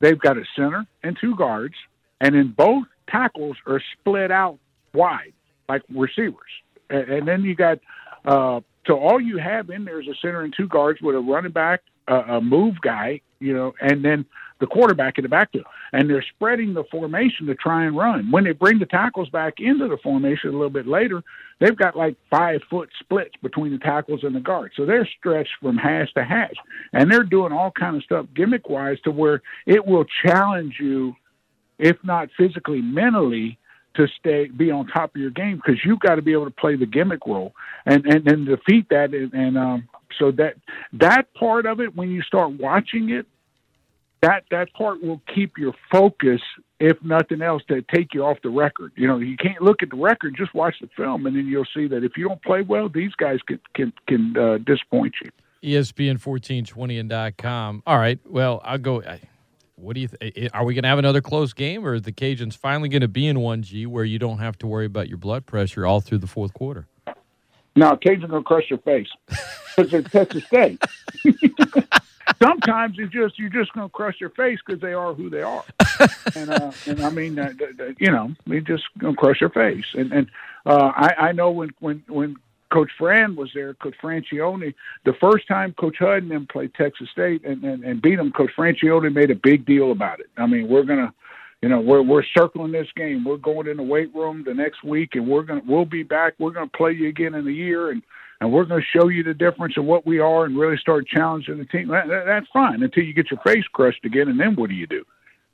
they've 0.00 0.18
got 0.18 0.36
a 0.36 0.44
center 0.54 0.86
and 1.02 1.16
two 1.20 1.34
guards, 1.36 1.74
and 2.20 2.34
then 2.34 2.54
both 2.56 2.84
tackles 3.08 3.56
are 3.66 3.82
split 3.98 4.30
out 4.30 4.58
wide 4.94 5.32
like 5.68 5.82
receivers, 5.90 6.50
and, 6.90 7.08
and 7.08 7.28
then 7.28 7.42
you 7.42 7.54
got. 7.54 7.78
Uh, 8.24 8.60
so 8.86 8.98
all 8.98 9.20
you 9.20 9.36
have 9.36 9.68
in 9.68 9.84
there 9.84 10.00
is 10.00 10.08
a 10.08 10.14
center 10.20 10.42
and 10.42 10.54
two 10.56 10.66
guards 10.66 11.00
with 11.02 11.14
a 11.14 11.20
running 11.20 11.52
back, 11.52 11.82
uh, 12.08 12.22
a 12.26 12.40
move 12.40 12.80
guy, 12.80 13.20
you 13.38 13.54
know, 13.54 13.74
and 13.80 14.02
then 14.02 14.24
the 14.60 14.66
quarterback 14.66 15.18
in 15.18 15.22
the 15.22 15.28
backfield. 15.28 15.66
And 15.92 16.08
they're 16.08 16.24
spreading 16.34 16.74
the 16.74 16.84
formation 16.90 17.46
to 17.46 17.54
try 17.54 17.84
and 17.84 17.96
run. 17.96 18.30
When 18.30 18.44
they 18.44 18.52
bring 18.52 18.78
the 18.78 18.86
tackles 18.86 19.28
back 19.28 19.54
into 19.58 19.88
the 19.88 19.98
formation 19.98 20.50
a 20.50 20.52
little 20.52 20.70
bit 20.70 20.86
later, 20.86 21.22
they've 21.60 21.76
got 21.76 21.96
like 21.96 22.16
five 22.30 22.60
foot 22.68 22.90
splits 22.98 23.34
between 23.42 23.72
the 23.72 23.78
tackles 23.78 24.24
and 24.24 24.34
the 24.34 24.40
guards. 24.40 24.74
So 24.76 24.84
they're 24.84 25.08
stretched 25.18 25.52
from 25.60 25.76
hash 25.76 26.12
to 26.14 26.24
hash. 26.24 26.56
And 26.92 27.10
they're 27.10 27.22
doing 27.22 27.52
all 27.52 27.70
kind 27.70 27.96
of 27.96 28.02
stuff 28.02 28.26
gimmick 28.34 28.68
wise 28.68 29.00
to 29.04 29.10
where 29.10 29.42
it 29.66 29.86
will 29.86 30.04
challenge 30.24 30.76
you, 30.80 31.14
if 31.78 31.96
not 32.02 32.28
physically, 32.36 32.82
mentally, 32.82 33.58
to 33.94 34.06
stay 34.18 34.46
be 34.46 34.70
on 34.70 34.86
top 34.86 35.14
of 35.14 35.20
your 35.20 35.30
game 35.30 35.56
because 35.56 35.80
you've 35.84 35.98
got 35.98 36.14
to 36.14 36.22
be 36.22 36.32
able 36.32 36.44
to 36.44 36.52
play 36.52 36.76
the 36.76 36.86
gimmick 36.86 37.26
role 37.26 37.52
and 37.84 38.06
and, 38.06 38.28
and 38.28 38.46
defeat 38.46 38.86
that 38.90 39.12
and, 39.12 39.32
and 39.34 39.58
um 39.58 39.88
so 40.18 40.30
that 40.30 40.54
that 40.92 41.32
part 41.34 41.66
of 41.66 41.80
it 41.80 41.96
when 41.96 42.10
you 42.10 42.22
start 42.22 42.52
watching 42.52 43.10
it 43.10 43.26
that 44.22 44.44
that 44.50 44.72
part 44.72 45.02
will 45.02 45.20
keep 45.32 45.58
your 45.58 45.74
focus 45.90 46.40
if 46.80 46.96
nothing 47.02 47.42
else 47.42 47.62
to 47.68 47.82
take 47.94 48.14
you 48.14 48.24
off 48.24 48.38
the 48.42 48.48
record 48.50 48.92
you 48.96 49.06
know 49.06 49.18
you 49.18 49.36
can't 49.36 49.62
look 49.62 49.82
at 49.82 49.90
the 49.90 49.96
record 49.96 50.34
just 50.36 50.54
watch 50.54 50.74
the 50.80 50.88
film 50.96 51.26
and 51.26 51.36
then 51.36 51.46
you'll 51.46 51.66
see 51.74 51.86
that 51.86 52.04
if 52.04 52.16
you 52.16 52.26
don't 52.26 52.42
play 52.42 52.62
well 52.62 52.88
these 52.88 53.12
guys 53.14 53.38
can 53.46 53.60
can 53.74 53.92
can 54.06 54.36
uh, 54.36 54.58
disappoint 54.58 55.14
you 55.22 55.30
ESPN 55.62 56.20
fourteen 56.20 56.64
twenty 56.64 56.98
and 56.98 57.08
dot 57.08 57.36
com. 57.36 57.82
All 57.86 57.98
right. 57.98 58.20
Well, 58.24 58.60
I'll 58.64 58.78
go. 58.78 59.02
I, 59.02 59.20
what 59.74 59.94
do 59.94 60.00
you? 60.02 60.08
Th- 60.08 60.50
are 60.52 60.64
we 60.64 60.74
going 60.74 60.82
to 60.82 60.88
have 60.88 60.98
another 60.98 61.20
close 61.20 61.52
game, 61.52 61.84
or 61.84 61.94
are 61.94 62.00
the 62.00 62.12
Cajuns 62.12 62.56
finally 62.56 62.88
going 62.88 63.02
to 63.02 63.08
be 63.08 63.26
in 63.26 63.40
one 63.40 63.62
G 63.62 63.86
where 63.86 64.04
you 64.04 64.18
don't 64.18 64.38
have 64.38 64.56
to 64.58 64.66
worry 64.66 64.86
about 64.86 65.08
your 65.08 65.18
blood 65.18 65.46
pressure 65.46 65.86
all 65.86 66.00
through 66.00 66.18
the 66.18 66.26
fourth 66.26 66.54
quarter? 66.54 66.86
now 67.78 67.94
Cajun 67.94 68.28
gonna 68.28 68.42
crush 68.42 68.68
your 68.70 68.80
face 68.80 69.08
because 69.76 69.94
it's 69.94 70.10
Texas 70.10 70.44
State. 70.44 70.82
Sometimes 72.40 72.96
it's 72.98 73.12
just 73.12 73.38
you're 73.38 73.50
just 73.50 73.72
gonna 73.72 73.88
crush 73.88 74.20
your 74.20 74.30
face 74.30 74.58
because 74.64 74.80
they 74.80 74.92
are 74.92 75.12
who 75.12 75.28
they 75.28 75.42
are, 75.42 75.64
and 76.36 76.50
uh, 76.50 76.70
and 76.86 77.00
I 77.00 77.10
mean 77.10 77.38
uh, 77.38 77.52
you 77.98 78.10
know 78.10 78.32
they 78.46 78.60
just 78.60 78.84
gonna 78.98 79.16
crush 79.16 79.40
your 79.40 79.50
face. 79.50 79.86
And 79.94 80.12
and 80.12 80.30
uh, 80.64 80.92
I 80.94 81.14
I 81.18 81.32
know 81.32 81.50
when 81.50 81.70
when 81.80 82.04
when 82.08 82.36
Coach 82.72 82.90
Fran 82.98 83.34
was 83.34 83.50
there, 83.54 83.74
Coach 83.74 83.94
Franchione, 84.02 84.74
the 85.04 85.14
first 85.14 85.48
time 85.48 85.72
Coach 85.74 85.96
Hud 85.98 86.22
and 86.22 86.30
them 86.30 86.46
played 86.50 86.74
Texas 86.74 87.08
State 87.10 87.44
and, 87.44 87.64
and, 87.64 87.82
and 87.82 88.02
beat 88.02 88.16
them, 88.16 88.32
Coach 88.32 88.50
Franchione 88.56 89.12
made 89.12 89.30
a 89.30 89.34
big 89.34 89.64
deal 89.64 89.90
about 89.90 90.20
it. 90.20 90.26
I 90.36 90.46
mean, 90.46 90.68
we're 90.68 90.84
gonna, 90.84 91.12
you 91.62 91.68
know, 91.68 91.80
we're 91.80 92.02
we're 92.02 92.24
circling 92.36 92.72
this 92.72 92.88
game. 92.94 93.24
We're 93.24 93.36
going 93.38 93.66
in 93.66 93.78
the 93.78 93.82
weight 93.82 94.14
room 94.14 94.44
the 94.44 94.54
next 94.54 94.84
week, 94.84 95.14
and 95.14 95.26
we're 95.26 95.42
gonna 95.42 95.62
we'll 95.66 95.86
be 95.86 96.02
back. 96.02 96.34
We're 96.38 96.52
gonna 96.52 96.68
play 96.68 96.92
you 96.92 97.08
again 97.08 97.34
in 97.34 97.46
a 97.46 97.50
year, 97.50 97.90
and 97.90 98.02
and 98.40 98.52
we're 98.52 98.64
gonna 98.64 98.82
show 98.82 99.08
you 99.08 99.22
the 99.22 99.34
difference 99.34 99.76
of 99.76 99.84
what 99.84 100.06
we 100.06 100.18
are, 100.18 100.44
and 100.44 100.58
really 100.58 100.76
start 100.76 101.06
challenging 101.06 101.58
the 101.58 101.64
team. 101.64 101.88
That, 101.88 102.08
that, 102.08 102.24
that's 102.26 102.46
fine 102.52 102.82
until 102.82 103.04
you 103.04 103.12
get 103.12 103.30
your 103.30 103.40
face 103.40 103.64
crushed 103.72 104.04
again, 104.04 104.28
and 104.28 104.38
then 104.38 104.54
what 104.56 104.70
do 104.70 104.76
you 104.76 104.86
do? 104.86 105.04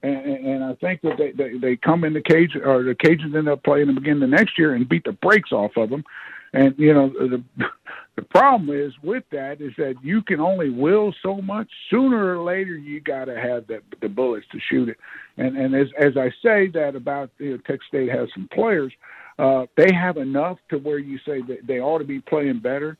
And, 0.02 0.16
and, 0.16 0.46
and 0.46 0.64
I 0.64 0.74
think 0.74 1.00
that 1.02 1.16
they, 1.16 1.32
they 1.32 1.58
they 1.58 1.76
come 1.76 2.04
in 2.04 2.12
the 2.12 2.20
cage, 2.20 2.56
or 2.56 2.82
the 2.82 2.94
Cajuns 2.94 3.36
end 3.36 3.48
up 3.48 3.62
playing 3.62 3.86
them 3.86 3.96
again 3.96 4.20
the 4.20 4.26
next 4.26 4.58
year 4.58 4.74
and 4.74 4.88
beat 4.88 5.04
the 5.04 5.12
brakes 5.12 5.52
off 5.52 5.76
of 5.76 5.90
them. 5.90 6.04
And 6.52 6.74
you 6.78 6.92
know 6.92 7.08
the 7.08 7.42
the 8.16 8.22
problem 8.22 8.70
is 8.70 8.92
with 9.02 9.24
that 9.32 9.60
is 9.60 9.72
that 9.76 9.96
you 10.02 10.22
can 10.22 10.40
only 10.40 10.70
will 10.70 11.12
so 11.22 11.40
much. 11.42 11.68
Sooner 11.90 12.38
or 12.38 12.44
later, 12.44 12.76
you 12.76 13.00
got 13.00 13.24
to 13.24 13.34
have 13.34 13.66
the 13.66 13.82
the 14.00 14.08
bullets 14.08 14.46
to 14.52 14.58
shoot 14.70 14.88
it. 14.88 14.98
And 15.36 15.56
and 15.56 15.74
as 15.74 15.88
as 15.98 16.16
I 16.16 16.30
say 16.42 16.68
that 16.68 16.94
about 16.94 17.30
you 17.38 17.52
know, 17.52 17.56
Texas 17.58 17.86
State 17.88 18.10
has 18.10 18.28
some 18.32 18.48
players, 18.52 18.92
uh, 19.38 19.66
they 19.76 19.92
have 19.92 20.16
enough 20.16 20.58
to 20.70 20.78
where 20.78 20.98
you 20.98 21.18
say 21.26 21.42
that 21.42 21.66
they 21.66 21.80
ought 21.80 21.98
to 21.98 22.04
be 22.04 22.20
playing 22.20 22.60
better. 22.60 22.96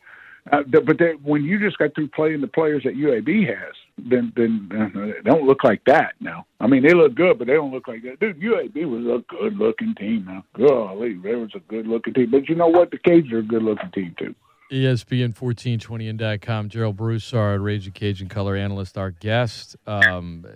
Uh, 0.53 0.63
but 0.63 0.99
they, 0.99 1.13
when 1.23 1.43
you 1.43 1.59
just 1.59 1.79
got 1.79 1.95
through 1.95 2.09
playing 2.09 2.43
the 2.43 2.47
players 2.47 2.83
that 2.83 2.97
UAB 2.97 3.47
has, 3.47 3.75
then 3.97 4.31
then 4.37 4.69
uh, 4.73 5.23
they 5.25 5.31
don't 5.31 5.47
look 5.47 5.65
like 5.65 5.83
that 5.87 6.15
now. 6.21 6.45
I 6.61 6.67
mean, 6.67 6.83
they 6.83 6.93
look 6.93 7.15
good, 7.15 7.39
but 7.39 7.47
they 7.47 7.55
don't 7.55 7.73
look 7.73 7.89
like 7.89 8.03
that. 8.03 8.21
Dude, 8.21 8.41
UAB 8.41 8.85
was 8.85 9.07
a 9.07 9.25
good 9.33 9.57
looking 9.57 9.95
team 9.95 10.27
now. 10.27 10.45
Golly, 10.59 11.15
there 11.15 11.39
was 11.39 11.53
a 11.55 11.61
good 11.61 11.87
looking 11.87 12.13
team. 12.13 12.31
But 12.31 12.49
you 12.49 12.57
know 12.57 12.67
what? 12.67 12.91
The 12.91 12.99
Cajuns 12.99 13.33
are 13.33 13.39
a 13.39 13.43
good 13.43 13.63
looking 13.63 13.91
team 13.93 14.15
too. 14.19 14.35
ESPN 14.73 15.35
fourteen 15.35 15.79
twenty 15.79 16.09
and 16.09 16.19
dot 16.19 16.41
com. 16.41 16.69
Gerald 16.69 16.97
Broussard, 16.97 17.61
Ragin' 17.61 17.93
Cajun 17.93 18.29
color 18.29 18.56
analyst, 18.56 18.97
our 18.97 19.11
guest. 19.11 19.77
Um, 19.87 20.47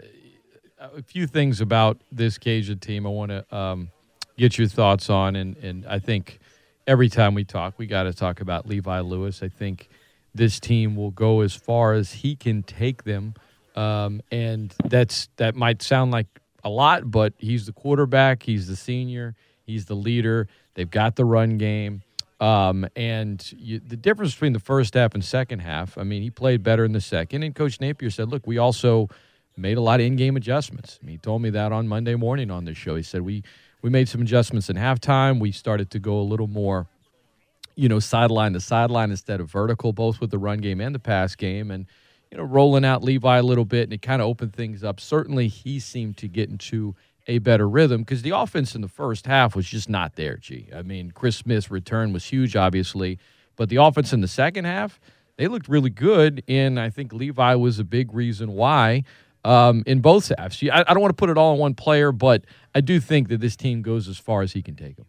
a 0.81 1.03
few 1.03 1.27
things 1.27 1.61
about 1.61 2.01
this 2.11 2.39
Cajun 2.39 2.79
team 2.79 3.07
I 3.07 3.11
want 3.11 3.31
to 3.31 3.57
um, 3.57 3.91
get 4.37 4.59
your 4.59 4.69
thoughts 4.69 5.11
on, 5.11 5.37
and 5.37 5.57
and 5.59 5.87
I 5.87 5.99
think 5.99 6.39
every 6.87 7.09
time 7.09 7.35
we 7.35 7.45
talk, 7.45 7.75
we 7.79 7.87
got 7.87 8.05
to 8.05 8.15
talk 8.15 8.41
about 8.41 8.67
Levi 8.67 9.01
Lewis. 9.01 9.43
I 9.43 9.49
think 9.49 9.89
this 10.35 10.59
team 10.59 10.97
will 10.97 11.11
go 11.11 11.41
as 11.41 11.55
far 11.55 11.93
as 11.93 12.13
he 12.13 12.35
can 12.35 12.63
take 12.63 13.05
them, 13.05 13.35
um, 13.77 14.23
and 14.31 14.75
that's 14.85 15.29
that 15.37 15.55
might 15.55 15.83
sound 15.83 16.13
like 16.13 16.27
a 16.65 16.71
lot, 16.71 17.11
but 17.11 17.35
he's 17.39 17.67
the 17.67 17.73
quarterback, 17.73 18.43
he's 18.43 18.67
the 18.67 18.77
senior, 18.77 19.35
he's 19.65 19.85
the 19.87 19.95
leader. 19.95 20.49
They've 20.75 20.91
got 20.91 21.17
the 21.17 21.25
run 21.25 21.59
game. 21.59 22.03
Um, 22.41 22.87
and 22.95 23.45
you, 23.57 23.81
the 23.81 23.97
difference 23.97 24.35
between 24.35 24.53
the 24.53 24.61
first 24.61 24.95
half 24.95 25.15
and 25.15 25.25
second 25.25 25.61
half, 25.61 25.99
I 25.99 26.05
mean, 26.05 26.23
he 26.23 26.31
played 26.31 26.63
better 26.63 26.85
in 26.85 26.93
the 26.93 27.01
second. 27.01 27.43
And 27.43 27.55
Coach 27.55 27.81
Napier 27.81 28.11
said, 28.11 28.29
look, 28.29 28.47
we 28.47 28.59
also 28.59 29.09
made 29.57 29.77
a 29.77 29.81
lot 29.81 30.01
of 30.01 30.07
in-game 30.07 30.37
adjustments. 30.37 31.01
he 31.05 31.19
told 31.19 31.43
me 31.43 31.51
that 31.51 31.73
on 31.73 31.89
Monday 31.89 32.15
morning 32.15 32.51
on 32.51 32.65
the 32.65 32.75
show. 32.75 32.95
He 32.95 33.03
said 33.03 33.23
we 33.23 33.43
we 33.83 33.91
made 33.91 34.09
some 34.09 34.23
adjustments 34.23 34.69
in 34.69 34.77
halftime. 34.77 35.41
We 35.41 35.53
started 35.53 35.91
to 35.91 35.99
go 35.99 36.19
a 36.19 36.23
little 36.23 36.47
more, 36.47 36.87
you 37.77 37.89
know, 37.89 38.01
sideline 38.01 38.53
to 38.55 38.61
sideline 38.61 39.11
instead 39.11 39.41
of 39.41 39.51
vertical, 39.51 39.93
both 39.93 40.21
with 40.21 40.31
the 40.31 40.39
run 40.39 40.59
game 40.59 40.81
and 40.81 40.95
the 40.95 40.99
pass 40.99 41.35
game, 41.35 41.71
and 41.71 41.87
you 42.31 42.39
know, 42.39 42.45
rolling 42.45 42.85
out 42.85 43.03
Levi 43.03 43.39
a 43.39 43.43
little 43.43 43.65
bit, 43.65 43.85
and 43.85 43.93
it 43.93 44.03
kind 44.03 44.21
of 44.21 44.29
opened 44.29 44.53
things 44.53 44.85
up. 44.85 45.01
Certainly, 45.01 45.49
he 45.49 45.79
seemed 45.81 46.17
to 46.19 46.29
get 46.29 46.51
into 46.51 46.95
a 47.29 47.39
better 47.39 47.69
rhythm 47.69 48.03
because 48.03 48.23
the 48.23 48.31
offense 48.31 48.75
in 48.75 48.81
the 48.81 48.89
first 48.89 49.27
half 49.27 49.55
was 49.55 49.67
just 49.67 49.89
not 49.89 50.17
there. 50.17 50.37
G. 50.37 50.69
I 50.75 50.83
mean, 50.83 51.13
Chris 51.13 51.37
Smith's 51.37 51.71
return 51.71 52.13
was 52.13 52.25
huge, 52.25 52.57
obviously, 52.57 53.19
but 53.55 53.69
the 53.69 53.77
offense 53.77 54.13
in 54.13 54.21
the 54.21 54.29
second 54.29 54.65
half 54.65 54.99
they 55.39 55.47
looked 55.47 55.69
really 55.69 55.91
good, 55.91 56.43
and 56.49 56.79
I 56.79 56.91
think 56.91 57.13
Levi 57.13 57.55
was 57.55 57.79
a 57.79 57.85
big 57.85 58.13
reason 58.13 58.53
why 58.55 59.05
um, 59.45 59.85
in 59.87 60.01
both 60.01 60.33
halves. 60.37 60.63
I, 60.65 60.85
I 60.87 60.93
don't 60.93 61.01
want 61.01 61.11
to 61.11 61.21
put 61.21 61.31
it 61.31 61.39
all 61.39 61.53
on 61.53 61.59
one 61.59 61.75
player, 61.75 62.11
but 62.13 62.45
I 62.75 62.81
do 62.81 63.01
think 63.01 63.29
that 63.29 63.41
this 63.41 63.57
team 63.57 63.81
goes 63.81 64.09
as 64.09 64.19
far 64.19 64.43
as 64.43 64.53
he 64.53 64.63
can 64.63 64.75
take 64.75 64.97
them. 64.97 65.07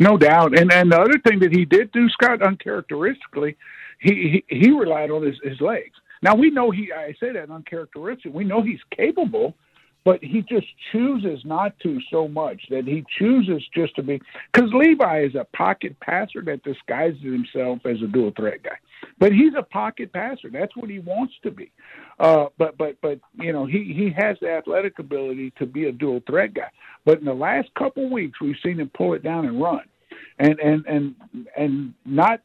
No 0.00 0.16
doubt. 0.16 0.56
And 0.56 0.72
and 0.72 0.90
the 0.90 1.00
other 1.00 1.18
thing 1.26 1.40
that 1.40 1.52
he 1.52 1.64
did 1.64 1.92
do, 1.92 2.08
Scott, 2.08 2.40
uncharacteristically, 2.40 3.56
he 4.00 4.42
he, 4.48 4.56
he 4.56 4.70
relied 4.70 5.10
on 5.10 5.22
his, 5.24 5.36
his 5.42 5.60
legs. 5.60 5.96
Now 6.22 6.34
we 6.36 6.50
know 6.50 6.70
he. 6.70 6.92
I 6.92 7.14
say 7.18 7.32
that 7.32 7.50
uncharacteristic. 7.50 8.32
We 8.32 8.44
know 8.44 8.62
he's 8.62 8.80
capable, 8.96 9.54
but 10.04 10.22
he 10.22 10.42
just 10.42 10.66
chooses 10.90 11.44
not 11.44 11.78
to 11.80 12.00
so 12.10 12.26
much 12.26 12.60
that 12.70 12.84
he 12.86 13.04
chooses 13.18 13.62
just 13.74 13.94
to 13.96 14.02
be 14.02 14.20
because 14.52 14.70
Levi 14.72 15.24
is 15.24 15.34
a 15.34 15.46
pocket 15.56 15.98
passer 16.00 16.42
that 16.42 16.62
disguises 16.64 17.22
himself 17.22 17.78
as 17.84 18.02
a 18.02 18.06
dual 18.06 18.32
threat 18.36 18.62
guy. 18.62 18.76
But 19.18 19.32
he's 19.32 19.52
a 19.56 19.62
pocket 19.62 20.12
passer. 20.12 20.50
That's 20.50 20.76
what 20.76 20.90
he 20.90 20.98
wants 20.98 21.34
to 21.44 21.50
be. 21.50 21.70
Uh, 22.18 22.46
but 22.58 22.76
but 22.78 23.00
but 23.00 23.20
you 23.34 23.52
know 23.52 23.66
he 23.66 23.92
he 23.96 24.10
has 24.16 24.36
the 24.40 24.50
athletic 24.50 24.98
ability 24.98 25.52
to 25.58 25.66
be 25.66 25.86
a 25.86 25.92
dual 25.92 26.22
threat 26.26 26.54
guy. 26.54 26.70
But 27.04 27.18
in 27.18 27.24
the 27.24 27.34
last 27.34 27.72
couple 27.74 28.10
weeks, 28.10 28.40
we've 28.40 28.56
seen 28.64 28.80
him 28.80 28.90
pull 28.94 29.14
it 29.14 29.22
down 29.22 29.46
and 29.46 29.60
run, 29.60 29.84
and 30.38 30.58
and 30.60 30.84
and 30.86 31.14
and 31.56 31.94
not 32.04 32.40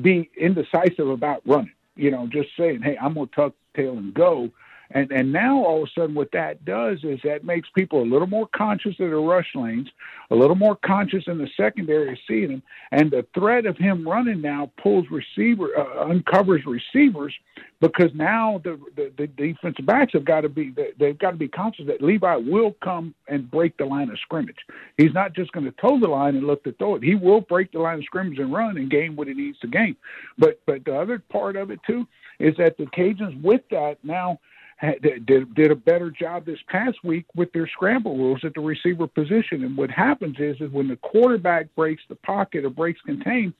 be 0.00 0.30
indecisive 0.36 1.08
about 1.08 1.42
running. 1.46 1.72
You 1.96 2.10
know, 2.10 2.26
just 2.26 2.50
saying, 2.56 2.82
"Hey, 2.82 2.96
I'm 3.00 3.14
gonna 3.14 3.26
tuck 3.34 3.54
tail 3.74 3.96
and 3.96 4.14
go." 4.14 4.50
And 4.90 5.10
and 5.12 5.32
now 5.32 5.64
all 5.64 5.82
of 5.82 5.88
a 5.88 6.00
sudden, 6.00 6.14
what 6.14 6.32
that 6.32 6.64
does 6.64 6.98
is 7.02 7.20
that 7.22 7.44
makes 7.44 7.68
people 7.74 8.02
a 8.02 8.08
little 8.10 8.26
more 8.26 8.48
conscious 8.56 8.94
of 8.98 9.10
the 9.10 9.16
rush 9.16 9.48
lanes, 9.54 9.88
a 10.30 10.34
little 10.34 10.56
more 10.56 10.76
conscious 10.76 11.24
in 11.26 11.36
the 11.36 11.48
secondary 11.56 12.12
of 12.12 12.18
seeing 12.26 12.50
him, 12.50 12.62
and 12.90 13.10
the 13.10 13.26
threat 13.34 13.66
of 13.66 13.76
him 13.76 14.08
running 14.08 14.40
now 14.40 14.70
pulls 14.82 15.04
receiver 15.10 15.68
uh, 15.76 16.08
uncovers 16.08 16.62
receivers 16.64 17.34
because 17.80 18.10
now 18.14 18.60
the, 18.64 18.80
the 18.96 19.12
the 19.18 19.26
defensive 19.26 19.84
backs 19.84 20.14
have 20.14 20.24
got 20.24 20.40
to 20.40 20.48
be 20.48 20.74
they've 20.98 21.18
got 21.18 21.32
to 21.32 21.36
be 21.36 21.48
conscious 21.48 21.86
that 21.86 22.02
Levi 22.02 22.36
will 22.36 22.74
come 22.82 23.14
and 23.28 23.50
break 23.50 23.76
the 23.76 23.84
line 23.84 24.10
of 24.10 24.18
scrimmage. 24.20 24.58
He's 24.96 25.12
not 25.12 25.34
just 25.34 25.52
going 25.52 25.66
to 25.66 25.72
toe 25.72 26.00
the 26.00 26.08
line 26.08 26.34
and 26.34 26.46
look 26.46 26.64
to 26.64 26.72
throw 26.72 26.94
it. 26.96 27.02
He 27.02 27.14
will 27.14 27.42
break 27.42 27.72
the 27.72 27.80
line 27.80 27.98
of 27.98 28.04
scrimmage 28.04 28.38
and 28.38 28.52
run 28.52 28.78
and 28.78 28.90
gain 28.90 29.16
what 29.16 29.28
he 29.28 29.34
needs 29.34 29.58
to 29.60 29.66
gain. 29.66 29.96
But 30.38 30.60
but 30.66 30.84
the 30.86 30.98
other 30.98 31.18
part 31.30 31.56
of 31.56 31.70
it 31.70 31.80
too 31.86 32.06
is 32.38 32.54
that 32.56 32.76
the 32.78 32.84
Cajuns 32.86 33.40
with 33.42 33.62
that 33.70 33.98
now 34.02 34.38
did, 34.80 35.54
did 35.54 35.70
a 35.70 35.76
better 35.76 36.10
job 36.10 36.46
this 36.46 36.58
past 36.68 36.98
week 37.02 37.26
with 37.34 37.52
their 37.52 37.68
scramble 37.68 38.16
rules 38.16 38.40
at 38.44 38.54
the 38.54 38.60
receiver 38.60 39.06
position. 39.06 39.64
And 39.64 39.76
what 39.76 39.90
happens 39.90 40.36
is, 40.38 40.56
is 40.60 40.70
when 40.70 40.88
the 40.88 40.96
quarterback 40.96 41.74
breaks 41.74 42.02
the 42.08 42.14
pocket 42.14 42.64
or 42.64 42.70
breaks 42.70 43.00
contain, 43.02 43.52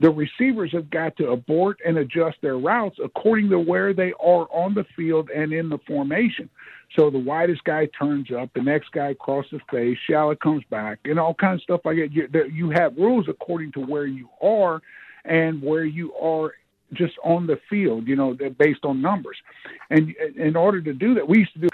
the 0.00 0.10
receivers 0.10 0.72
have 0.72 0.88
got 0.88 1.16
to 1.18 1.30
abort 1.30 1.78
and 1.84 1.98
adjust 1.98 2.38
their 2.40 2.56
routes 2.56 2.98
according 3.04 3.50
to 3.50 3.58
where 3.58 3.92
they 3.92 4.12
are 4.12 4.46
on 4.50 4.72
the 4.74 4.86
field 4.96 5.28
and 5.30 5.52
in 5.52 5.68
the 5.68 5.78
formation. 5.86 6.48
So 6.96 7.10
the 7.10 7.18
widest 7.18 7.64
guy 7.64 7.86
turns 7.98 8.28
up, 8.32 8.50
the 8.54 8.62
next 8.62 8.92
guy 8.92 9.14
crosses 9.14 9.60
face, 9.70 9.98
shallow 10.08 10.34
comes 10.34 10.64
back, 10.70 11.00
and 11.04 11.20
all 11.20 11.34
kinds 11.34 11.60
of 11.60 11.64
stuff 11.64 11.80
like 11.84 11.96
that. 11.96 12.12
You, 12.12 12.28
you 12.50 12.70
have 12.70 12.96
rules 12.96 13.26
according 13.28 13.72
to 13.72 13.80
where 13.80 14.06
you 14.06 14.28
are 14.40 14.80
and 15.24 15.62
where 15.62 15.84
you 15.84 16.14
are 16.14 16.54
just 16.92 17.14
on 17.24 17.46
the 17.46 17.58
field, 17.68 18.06
you 18.06 18.16
know, 18.16 18.36
based 18.58 18.84
on 18.84 19.00
numbers. 19.00 19.36
And 19.90 20.14
in 20.36 20.56
order 20.56 20.80
to 20.82 20.92
do 20.92 21.14
that, 21.14 21.28
we 21.28 21.38
used 21.38 21.52
to 21.54 21.60
do 21.60 21.68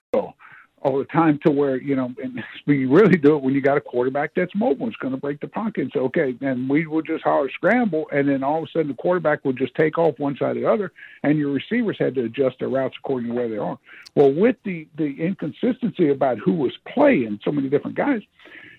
all 0.86 0.98
the 0.98 1.04
time 1.06 1.38
to 1.44 1.50
where, 1.50 1.76
you 1.76 1.96
know, 1.96 2.14
and 2.22 2.44
we 2.66 2.86
really 2.86 3.16
do 3.16 3.36
it 3.36 3.42
when 3.42 3.54
you 3.54 3.60
got 3.60 3.76
a 3.76 3.80
quarterback 3.80 4.32
that's 4.34 4.54
mobile. 4.54 4.86
It's 4.86 4.96
going 4.96 5.14
to 5.14 5.20
break 5.20 5.40
the 5.40 5.48
pocket. 5.48 5.82
And 5.82 5.90
so, 5.92 6.00
okay, 6.04 6.36
and 6.40 6.68
we 6.68 6.86
would 6.86 7.06
just 7.06 7.24
holler 7.24 7.50
scramble, 7.50 8.06
and 8.12 8.28
then 8.28 8.44
all 8.44 8.58
of 8.58 8.64
a 8.64 8.66
sudden 8.72 8.88
the 8.88 8.94
quarterback 8.94 9.44
would 9.44 9.58
just 9.58 9.74
take 9.74 9.98
off 9.98 10.18
one 10.18 10.36
side 10.36 10.56
or 10.56 10.60
the 10.60 10.70
other, 10.70 10.92
and 11.22 11.38
your 11.38 11.50
receivers 11.50 11.96
had 11.98 12.14
to 12.14 12.24
adjust 12.24 12.60
their 12.60 12.68
routes 12.68 12.96
according 12.98 13.30
to 13.30 13.34
where 13.34 13.48
they 13.48 13.58
are. 13.58 13.78
Well, 14.14 14.32
with 14.32 14.56
the, 14.64 14.86
the 14.96 15.20
inconsistency 15.20 16.10
about 16.10 16.38
who 16.38 16.52
was 16.52 16.72
playing, 16.88 17.40
so 17.44 17.50
many 17.50 17.68
different 17.68 17.96
guys, 17.96 18.22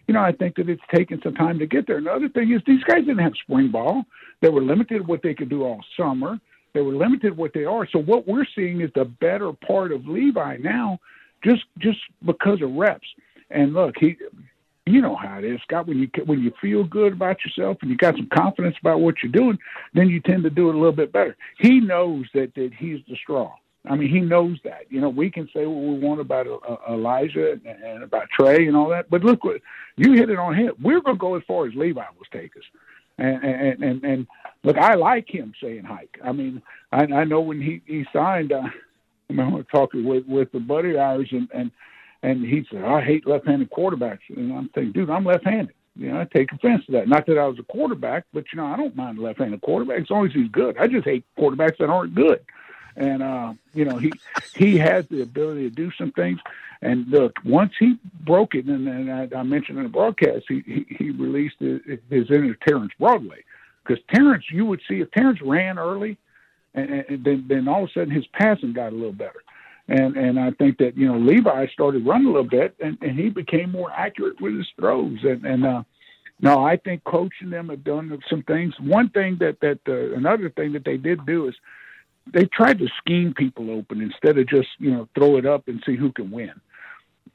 you 0.08 0.14
know, 0.14 0.22
I 0.22 0.32
think 0.32 0.56
that 0.56 0.70
it's 0.70 0.82
taken 0.94 1.22
some 1.22 1.36
time 1.36 1.60
to 1.60 1.68
get 1.68 1.86
there. 1.86 1.98
Another 1.98 2.30
thing 2.30 2.52
is 2.52 2.62
these 2.66 2.84
guys 2.84 3.00
didn't 3.00 3.20
have 3.20 3.34
spring 3.44 3.70
ball. 3.70 4.04
They 4.42 4.50
were 4.50 4.62
limited 4.62 5.06
what 5.06 5.22
they 5.22 5.34
could 5.34 5.50
do 5.50 5.64
all 5.64 5.82
summer. 5.98 6.40
They 6.74 6.82
were 6.82 6.94
limited 6.94 7.36
what 7.36 7.54
they 7.54 7.66
are. 7.66 7.88
So 7.92 8.00
what 8.00 8.28
we're 8.28 8.46
seeing 8.56 8.82
is 8.82 8.90
the 8.96 9.06
better 9.06 9.52
part 9.52 9.92
of 9.92 10.08
Levi 10.08 10.58
now, 10.58 11.00
just 11.44 11.64
just 11.80 12.00
because 12.26 12.62
of 12.62 12.72
reps. 12.74 13.08
And 13.50 13.74
look, 13.74 13.96
he, 14.00 14.16
you 14.86 15.02
know 15.02 15.16
how 15.16 15.40
it 15.40 15.46
is, 15.46 15.60
Scott. 15.64 15.88
When 15.88 16.00
you 16.00 16.10
when 16.26 16.42
you 16.42 16.54
feel 16.62 16.84
good 16.84 17.14
about 17.14 17.38
yourself 17.44 17.78
and 17.82 17.90
you 17.90 17.98
got 17.98 18.16
some 18.16 18.30
confidence 18.34 18.76
about 18.80 19.02
what 19.02 19.16
you're 19.22 19.32
doing, 19.32 19.58
then 19.94 20.08
you 20.10 20.22
tend 20.22 20.44
to 20.44 20.50
do 20.50 20.70
it 20.70 20.76
a 20.76 20.78
little 20.78 20.94
bit 20.94 21.12
better. 21.12 21.36
He 21.60 21.80
knows 21.80 22.26
that 22.34 22.54
that 22.56 22.72
he's 22.78 23.00
the 23.10 23.16
straw. 23.16 23.54
I 23.89 23.96
mean, 23.96 24.10
he 24.10 24.20
knows 24.20 24.58
that. 24.63 24.86
You 24.89 25.01
know, 25.01 25.10
we 25.10 25.29
can 25.29 25.50
say 25.53 25.65
what 25.65 25.82
we 25.82 26.00
want 26.00 26.20
about 26.20 26.48
uh, 26.48 26.94
Elijah 26.94 27.53
and, 27.53 27.65
and 27.65 28.03
about 28.03 28.27
Trey 28.29 28.67
and 28.67 28.75
all 28.75 28.89
that, 28.89 29.10
but 29.10 29.24
look 29.24 29.44
what 29.44 29.62
you 29.96 30.13
hit 30.13 30.29
it 30.29 30.38
on 30.39 30.53
head. 30.53 30.72
We're 30.82 31.01
going 31.01 31.17
to 31.17 31.20
go 31.20 31.36
as 31.36 31.44
far 31.48 31.67
as 31.67 31.74
Levi 31.75 32.03
will 32.17 32.25
take 32.32 32.56
us. 32.58 32.63
And, 33.20 33.44
and 33.44 33.84
and 33.84 34.03
and 34.03 34.27
look, 34.63 34.77
I 34.77 34.94
like 34.94 35.27
him 35.27 35.53
saying 35.62 35.86
hike. 35.86 36.20
I 36.24 36.32
mean, 36.32 36.62
I, 36.91 37.03
I 37.03 37.24
know 37.24 37.41
when 37.41 37.60
he 37.60 37.82
he 37.88 38.06
signed, 38.13 38.51
uh, 38.51 38.62
I 38.63 38.72
remember 39.29 39.63
talking 39.63 40.03
with 40.03 40.27
with 40.27 40.51
the 40.51 40.60
buddy 40.60 40.98
ours, 40.98 41.27
and 41.32 41.50
and 41.51 41.72
and 42.22 42.46
he 42.46 42.63
said, 42.72 42.84
I 42.84 43.01
hate 43.01 43.25
left-handed 43.25 43.72
quarterbacks, 43.72 44.20
and 44.29 44.53
I'm 44.53 44.70
thinking, 44.70 44.91
dude, 44.91 45.10
I'm 45.10 45.25
left-handed. 45.25 45.74
You 45.96 46.12
know, 46.12 46.22
I 46.22 46.25
take 46.25 46.51
offense 46.51 46.86
to 46.86 46.91
that. 46.91 47.08
Not 47.08 47.25
that 47.25 47.39
I 47.39 47.48
was 47.48 47.58
a 47.58 47.63
quarterback, 47.63 48.25
but 48.34 48.44
you 48.53 48.58
know, 48.58 48.67
I 48.67 48.77
don't 48.77 48.96
mind 48.96 49.17
left-handed 49.17 49.62
quarterbacks 49.62 50.03
as 50.03 50.10
long 50.12 50.27
as 50.27 50.34
he's 50.34 50.51
good. 50.51 50.77
I 50.77 50.86
just 50.86 51.06
hate 51.06 51.25
quarterbacks 51.39 51.77
that 51.79 51.89
aren't 51.89 52.13
good 52.13 52.46
and 52.98 53.24
uh, 53.24 53.54
you 53.74 53.86
know 53.86 53.98
he 53.98 54.12
he 54.56 54.77
has 54.77 55.08
the 55.08 55.22
ability 55.22 55.70
to 55.70 55.75
do 55.75 55.92
some 55.98 56.12
things. 56.12 56.39
And 56.82 57.08
look, 57.08 57.38
once 57.44 57.74
he 57.80 57.98
broke 58.22 58.54
it, 58.54 58.66
and, 58.66 58.88
and 58.88 59.12
I, 59.12 59.39
I 59.39 59.44
mentioned 59.44 59.77
in 59.77 59.84
the 59.84 59.89
broadcast, 59.89 60.46
he 60.50 60.62
he, 60.66 60.86
he 60.89 61.12
released 61.12 61.56
his, 61.60 61.82
his 62.10 62.30
inner 62.30 62.56
Terrance 62.56 62.92
Broadway, 63.00 63.44
because 63.84 64.04
Terrance, 64.13 64.46
you 64.51 64.66
would 64.66 64.82
see 64.88 65.00
if 65.00 65.12
Terrance 65.12 65.42
ran 65.42 65.80
early, 65.80 66.18
and, 66.74 66.89
and 66.89 67.24
then 67.24 67.46
then 67.48 67.68
all 67.68 67.84
of 67.84 67.89
a 67.89 67.94
sudden 67.94 68.12
his 68.12 68.27
passing 68.34 68.74
got 68.74 68.92
a 68.92 68.96
little 68.96 69.13
better. 69.13 69.44
And 69.88 70.18
and 70.18 70.39
I 70.39 70.51
think 70.51 70.80
that 70.80 70.98
you 70.98 71.08
know 71.08 71.18
Levi 71.18 71.68
started 71.68 72.06
running 72.06 72.27
a 72.27 72.32
little 72.32 72.50
bit, 72.50 72.75
and, 72.80 72.98
and 73.01 73.18
he 73.18 73.30
became 73.30 73.72
more 73.72 73.92
accurate 73.92 74.42
with 74.42 74.58
his 74.58 74.68
throws. 74.75 75.20
And 75.24 75.46
and 75.46 75.66
uh, 75.66 75.84
no, 76.42 76.63
I 76.63 76.77
think 76.77 77.04
coaching 77.04 77.50
them 77.50 77.70
have 77.70 77.84
done 77.84 78.18
some 78.30 78.44
things. 78.44 78.74
One 78.80 79.10
thing 79.10 79.38
that 79.39 79.60
that 79.62 79.80
uh, 79.88 80.16
another 80.16 80.50
thing 80.50 80.74
that 80.74 80.84
they 80.84 80.98
did 80.98 81.25
do 81.25 81.48
is 81.48 81.56
they 82.34 82.46
tried 82.46 82.79
to 82.79 82.88
scheme 82.98 83.34
people 83.34 83.72
open 83.72 84.01
instead 84.01 84.38
of 84.38 84.48
just 84.48 84.69
you 84.79 84.91
know 84.91 85.07
throw 85.15 85.38
it 85.38 85.46
up 85.46 85.67
and 85.67 85.81
see 85.86 85.96
who 85.96 86.12
can 86.12 86.31
win. 86.31 86.53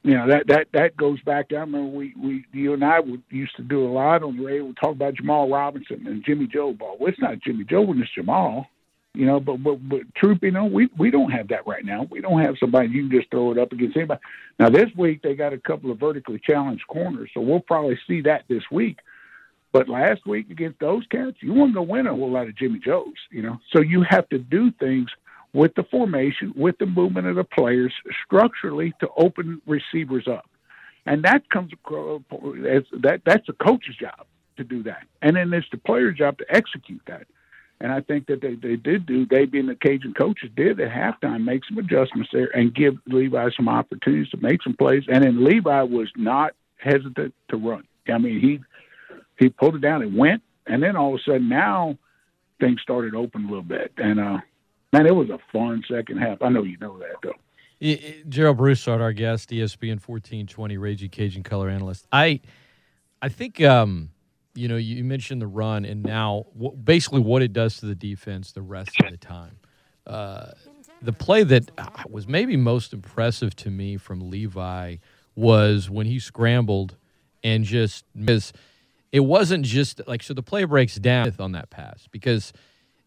You 0.03 0.15
know 0.15 0.27
that 0.27 0.47
that 0.47 0.67
that 0.73 0.97
goes 0.97 1.21
back. 1.21 1.47
I 1.51 1.55
remember 1.55 1.97
we 1.97 2.13
we 2.21 2.45
you 2.51 2.73
and 2.73 2.83
I 2.83 2.99
would, 2.99 3.23
used 3.29 3.55
to 3.55 3.63
do 3.63 3.85
a 3.85 3.91
lot 3.91 4.23
on 4.23 4.37
the 4.37 4.43
radio. 4.43 4.65
We 4.65 4.73
talk 4.73 4.91
about 4.91 5.15
Jamal 5.15 5.49
Robinson 5.49 6.05
and 6.07 6.23
Jimmy 6.25 6.47
Joe 6.47 6.73
ball. 6.73 6.97
Well, 6.99 7.09
it's 7.09 7.21
not 7.21 7.39
Jimmy 7.39 7.63
Joe 7.63 7.81
when 7.81 8.01
it's 8.01 8.11
Jamal. 8.13 8.67
You 9.15 9.27
know, 9.27 9.39
but 9.39 9.57
but 9.63 9.77
but 9.87 10.01
truth 10.15 10.39
you 10.41 10.51
know, 10.51 10.65
we 10.65 10.89
we 10.97 11.11
don't 11.11 11.31
have 11.31 11.47
that 11.49 11.67
right 11.67 11.85
now. 11.85 12.07
We 12.09 12.19
don't 12.19 12.41
have 12.41 12.55
somebody 12.59 12.89
you 12.89 13.07
can 13.07 13.19
just 13.19 13.29
throw 13.29 13.51
it 13.51 13.59
up 13.59 13.71
against 13.71 13.95
anybody. 13.95 14.19
Now 14.59 14.69
this 14.69 14.89
week 14.97 15.21
they 15.21 15.35
got 15.35 15.53
a 15.53 15.57
couple 15.59 15.91
of 15.91 15.99
vertically 15.99 16.41
challenged 16.43 16.87
corners, 16.87 17.29
so 17.33 17.41
we'll 17.41 17.59
probably 17.59 17.99
see 18.07 18.21
that 18.21 18.43
this 18.49 18.63
week. 18.71 18.97
But 19.73 19.89
last 19.89 20.25
week 20.27 20.51
against 20.51 20.79
those 20.79 21.03
cats, 21.07 21.37
you 21.41 21.53
weren't 21.53 21.73
going 21.73 21.87
to 21.87 21.91
win 21.91 22.07
a 22.07 22.15
whole 22.15 22.31
lot 22.31 22.47
of 22.47 22.55
Jimmy 22.55 22.79
Joes, 22.79 23.15
you 23.31 23.41
know. 23.41 23.59
So 23.75 23.81
you 23.81 24.05
have 24.07 24.29
to 24.29 24.37
do 24.37 24.71
things 24.79 25.09
with 25.51 25.73
the 25.75 25.83
formation, 25.83 26.53
with 26.55 26.77
the 26.77 26.85
movement 26.85 27.27
of 27.27 27.35
the 27.35 27.43
players, 27.43 27.91
structurally 28.25 28.93
to 28.99 29.09
open 29.17 29.61
receivers 29.65 30.27
up, 30.27 30.49
and 31.05 31.23
that 31.23 31.49
comes 31.49 31.71
as 32.69 32.83
that 33.01 33.21
that's 33.25 33.47
the 33.47 33.53
coach's 33.53 33.95
job 33.95 34.25
to 34.57 34.63
do 34.63 34.83
that, 34.83 35.03
and 35.23 35.35
then 35.35 35.51
it's 35.51 35.67
the 35.71 35.77
player's 35.77 36.17
job 36.17 36.37
to 36.37 36.45
execute 36.49 37.01
that. 37.07 37.25
And 37.81 37.91
I 37.91 37.99
think 37.99 38.27
that 38.27 38.39
they, 38.41 38.55
they 38.55 38.77
did 38.77 39.05
do, 39.05 39.25
they 39.25 39.43
being 39.43 39.65
the 39.65 39.75
Cajun 39.75 40.13
coaches 40.13 40.49
did 40.55 40.79
at 40.79 40.89
halftime 40.89 41.43
make 41.43 41.65
some 41.67 41.77
adjustments 41.77 42.29
there 42.31 42.49
and 42.55 42.73
give 42.73 42.93
Levi 43.07 43.49
some 43.57 43.67
opportunities 43.67 44.29
to 44.29 44.37
make 44.37 44.63
some 44.63 44.75
plays. 44.77 45.03
And 45.11 45.21
then 45.21 45.43
Levi 45.43 45.81
was 45.81 46.07
not 46.15 46.53
hesitant 46.77 47.33
to 47.49 47.57
run. 47.57 47.83
I 48.07 48.19
mean, 48.19 48.39
he 48.39 48.59
he 49.37 49.49
pulled 49.49 49.75
it 49.75 49.81
down 49.81 50.01
and 50.01 50.15
went, 50.17 50.41
and 50.67 50.81
then 50.81 50.95
all 50.95 51.13
of 51.13 51.19
a 51.19 51.23
sudden 51.23 51.49
now 51.49 51.97
things 52.59 52.81
started 52.81 53.15
open 53.15 53.45
a 53.45 53.47
little 53.47 53.63
bit, 53.63 53.91
and 53.97 54.19
uh, 54.19 54.39
man, 54.91 55.05
it 55.05 55.15
was 55.15 55.29
a 55.29 55.39
fun 55.51 55.83
second 55.89 56.17
half. 56.17 56.41
I 56.41 56.49
know 56.49 56.63
you 56.63 56.77
know 56.77 56.97
that 56.99 57.15
though. 57.21 57.33
Gerald 58.29 58.57
Broussard, 58.57 59.01
our 59.01 59.11
guest, 59.11 59.49
ESPN 59.49 59.99
fourteen 59.99 60.47
twenty, 60.47 60.77
Ragin' 60.77 61.09
Cajun 61.09 61.43
color 61.43 61.69
analyst. 61.69 62.07
I, 62.13 62.39
I 63.21 63.27
think, 63.27 63.61
um, 63.61 64.11
you 64.55 64.69
know, 64.69 64.77
you 64.77 65.03
mentioned 65.03 65.41
the 65.41 65.47
run, 65.47 65.83
and 65.83 66.03
now 66.03 66.45
basically 66.83 67.19
what 67.19 67.41
it 67.41 67.51
does 67.51 67.77
to 67.77 67.85
the 67.85 67.95
defense 67.95 68.53
the 68.53 68.61
rest 68.61 68.91
of 69.03 69.11
the 69.11 69.17
time. 69.17 69.57
Uh, 70.07 70.51
the 71.01 71.11
play 71.11 71.43
that 71.43 71.71
was 72.09 72.27
maybe 72.27 72.55
most 72.55 72.93
impressive 72.93 73.55
to 73.57 73.69
me 73.69 73.97
from 73.97 74.29
Levi 74.29 74.97
was 75.35 75.89
when 75.89 76.05
he 76.05 76.19
scrambled 76.19 76.95
and 77.43 77.65
just 77.65 78.05
missed 78.15 78.55
it 79.13 79.21
wasn't 79.21 79.63
just 79.63 80.01
like 80.07 80.23
so 80.23 80.33
the 80.33 80.43
play 80.43 80.65
breaks 80.65 80.95
down 80.95 81.31
on 81.39 81.51
that 81.53 81.69
pass 81.69 82.07
because 82.11 82.51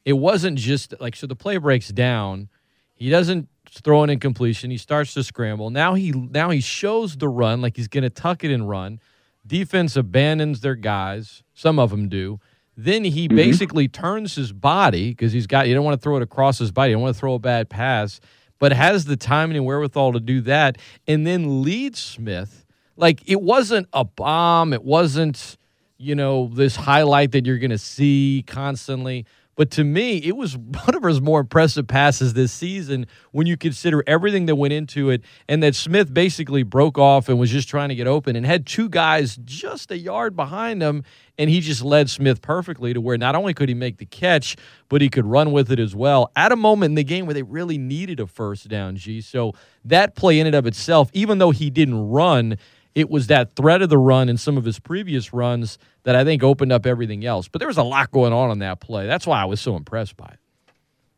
it 0.04 0.14
wasn't 0.14 0.56
just 0.56 0.94
like 1.00 1.16
so 1.16 1.26
the 1.26 1.34
play 1.34 1.58
breaks 1.58 1.88
down. 1.88 2.48
He 2.94 3.10
doesn't 3.10 3.48
throw 3.68 4.04
an 4.04 4.10
incompletion. 4.10 4.70
He 4.70 4.78
starts 4.78 5.12
to 5.14 5.24
scramble. 5.24 5.68
Now 5.70 5.94
he 5.94 6.12
now 6.12 6.50
he 6.50 6.60
shows 6.60 7.16
the 7.16 7.28
run 7.28 7.60
like 7.60 7.76
he's 7.76 7.88
going 7.88 8.04
to 8.04 8.10
tuck 8.10 8.44
it 8.44 8.52
and 8.52 8.68
run. 8.68 9.00
Defense 9.44 9.96
abandons 9.96 10.60
their 10.60 10.76
guys. 10.76 11.42
Some 11.54 11.80
of 11.80 11.90
them 11.90 12.08
do. 12.08 12.38
Then 12.76 13.02
he 13.02 13.26
mm-hmm. 13.26 13.36
basically 13.36 13.88
turns 13.88 14.36
his 14.36 14.52
body 14.52 15.10
because 15.10 15.32
he's 15.32 15.48
got. 15.48 15.66
You 15.66 15.74
don't 15.74 15.84
want 15.84 16.00
to 16.00 16.02
throw 16.02 16.16
it 16.16 16.22
across 16.22 16.58
his 16.58 16.70
body. 16.70 16.90
You 16.90 16.96
don't 16.96 17.02
want 17.02 17.16
to 17.16 17.20
throw 17.20 17.34
a 17.34 17.40
bad 17.40 17.68
pass. 17.68 18.20
but 18.58 18.72
has 18.72 19.04
the 19.06 19.16
timing 19.16 19.56
and 19.56 19.66
wherewithal 19.66 20.12
to 20.12 20.20
do 20.20 20.40
that, 20.42 20.78
and 21.06 21.26
then 21.26 21.62
lead 21.62 21.96
Smith. 21.96 22.64
Like 22.96 23.28
it 23.28 23.42
wasn't 23.42 23.88
a 23.92 24.04
bomb. 24.04 24.72
It 24.72 24.84
wasn't, 24.84 25.58
you 25.98 26.14
know, 26.14 26.48
this 26.52 26.76
highlight 26.76 27.32
that 27.32 27.46
you're 27.46 27.58
going 27.58 27.70
to 27.70 27.78
see 27.78 28.44
constantly. 28.46 29.26
But 29.56 29.70
to 29.72 29.84
me, 29.84 30.18
it 30.18 30.36
was 30.36 30.56
one 30.56 30.94
of 30.94 31.02
his 31.02 31.20
more 31.20 31.40
impressive 31.40 31.88
passes 31.88 32.34
this 32.34 32.52
season 32.52 33.06
when 33.32 33.46
you 33.46 33.56
consider 33.56 34.04
everything 34.06 34.46
that 34.46 34.56
went 34.56 34.72
into 34.72 35.10
it 35.10 35.22
and 35.48 35.62
that 35.62 35.74
Smith 35.74 36.12
basically 36.12 36.62
broke 36.62 36.98
off 36.98 37.28
and 37.28 37.38
was 37.38 37.50
just 37.50 37.68
trying 37.68 37.88
to 37.88 37.94
get 37.94 38.06
open 38.06 38.36
and 38.36 38.44
had 38.44 38.66
two 38.66 38.88
guys 38.88 39.36
just 39.44 39.90
a 39.90 39.98
yard 39.98 40.36
behind 40.36 40.82
him. 40.82 41.02
And 41.38 41.50
he 41.50 41.60
just 41.60 41.82
led 41.82 42.08
Smith 42.08 42.40
perfectly 42.40 42.94
to 42.94 43.00
where 43.00 43.18
not 43.18 43.34
only 43.34 43.52
could 43.52 43.68
he 43.68 43.74
make 43.74 43.98
the 43.98 44.06
catch, 44.06 44.56
but 44.88 45.00
he 45.02 45.08
could 45.08 45.26
run 45.26 45.52
with 45.52 45.70
it 45.70 45.78
as 45.78 45.94
well 45.94 46.30
at 46.36 46.52
a 46.52 46.56
moment 46.56 46.92
in 46.92 46.94
the 46.94 47.04
game 47.04 47.26
where 47.26 47.34
they 47.34 47.42
really 47.42 47.78
needed 47.78 48.20
a 48.20 48.26
first 48.26 48.68
down, 48.68 48.96
G. 48.96 49.20
So 49.20 49.52
that 49.84 50.14
play 50.14 50.38
in 50.38 50.46
and 50.46 50.56
of 50.56 50.66
itself, 50.66 51.10
even 51.12 51.38
though 51.38 51.50
he 51.50 51.68
didn't 51.68 52.08
run, 52.08 52.56
it 52.96 53.10
was 53.10 53.26
that 53.26 53.54
threat 53.54 53.82
of 53.82 53.90
the 53.90 53.98
run 53.98 54.30
in 54.30 54.38
some 54.38 54.56
of 54.56 54.64
his 54.64 54.80
previous 54.80 55.34
runs 55.34 55.78
that 56.04 56.16
I 56.16 56.24
think 56.24 56.42
opened 56.42 56.72
up 56.72 56.86
everything 56.86 57.26
else. 57.26 57.46
But 57.46 57.58
there 57.58 57.68
was 57.68 57.76
a 57.76 57.82
lot 57.82 58.10
going 58.10 58.32
on 58.32 58.50
on 58.50 58.58
that 58.60 58.80
play. 58.80 59.06
That's 59.06 59.26
why 59.26 59.40
I 59.40 59.44
was 59.44 59.60
so 59.60 59.76
impressed 59.76 60.16
by 60.16 60.28
it. 60.32 60.38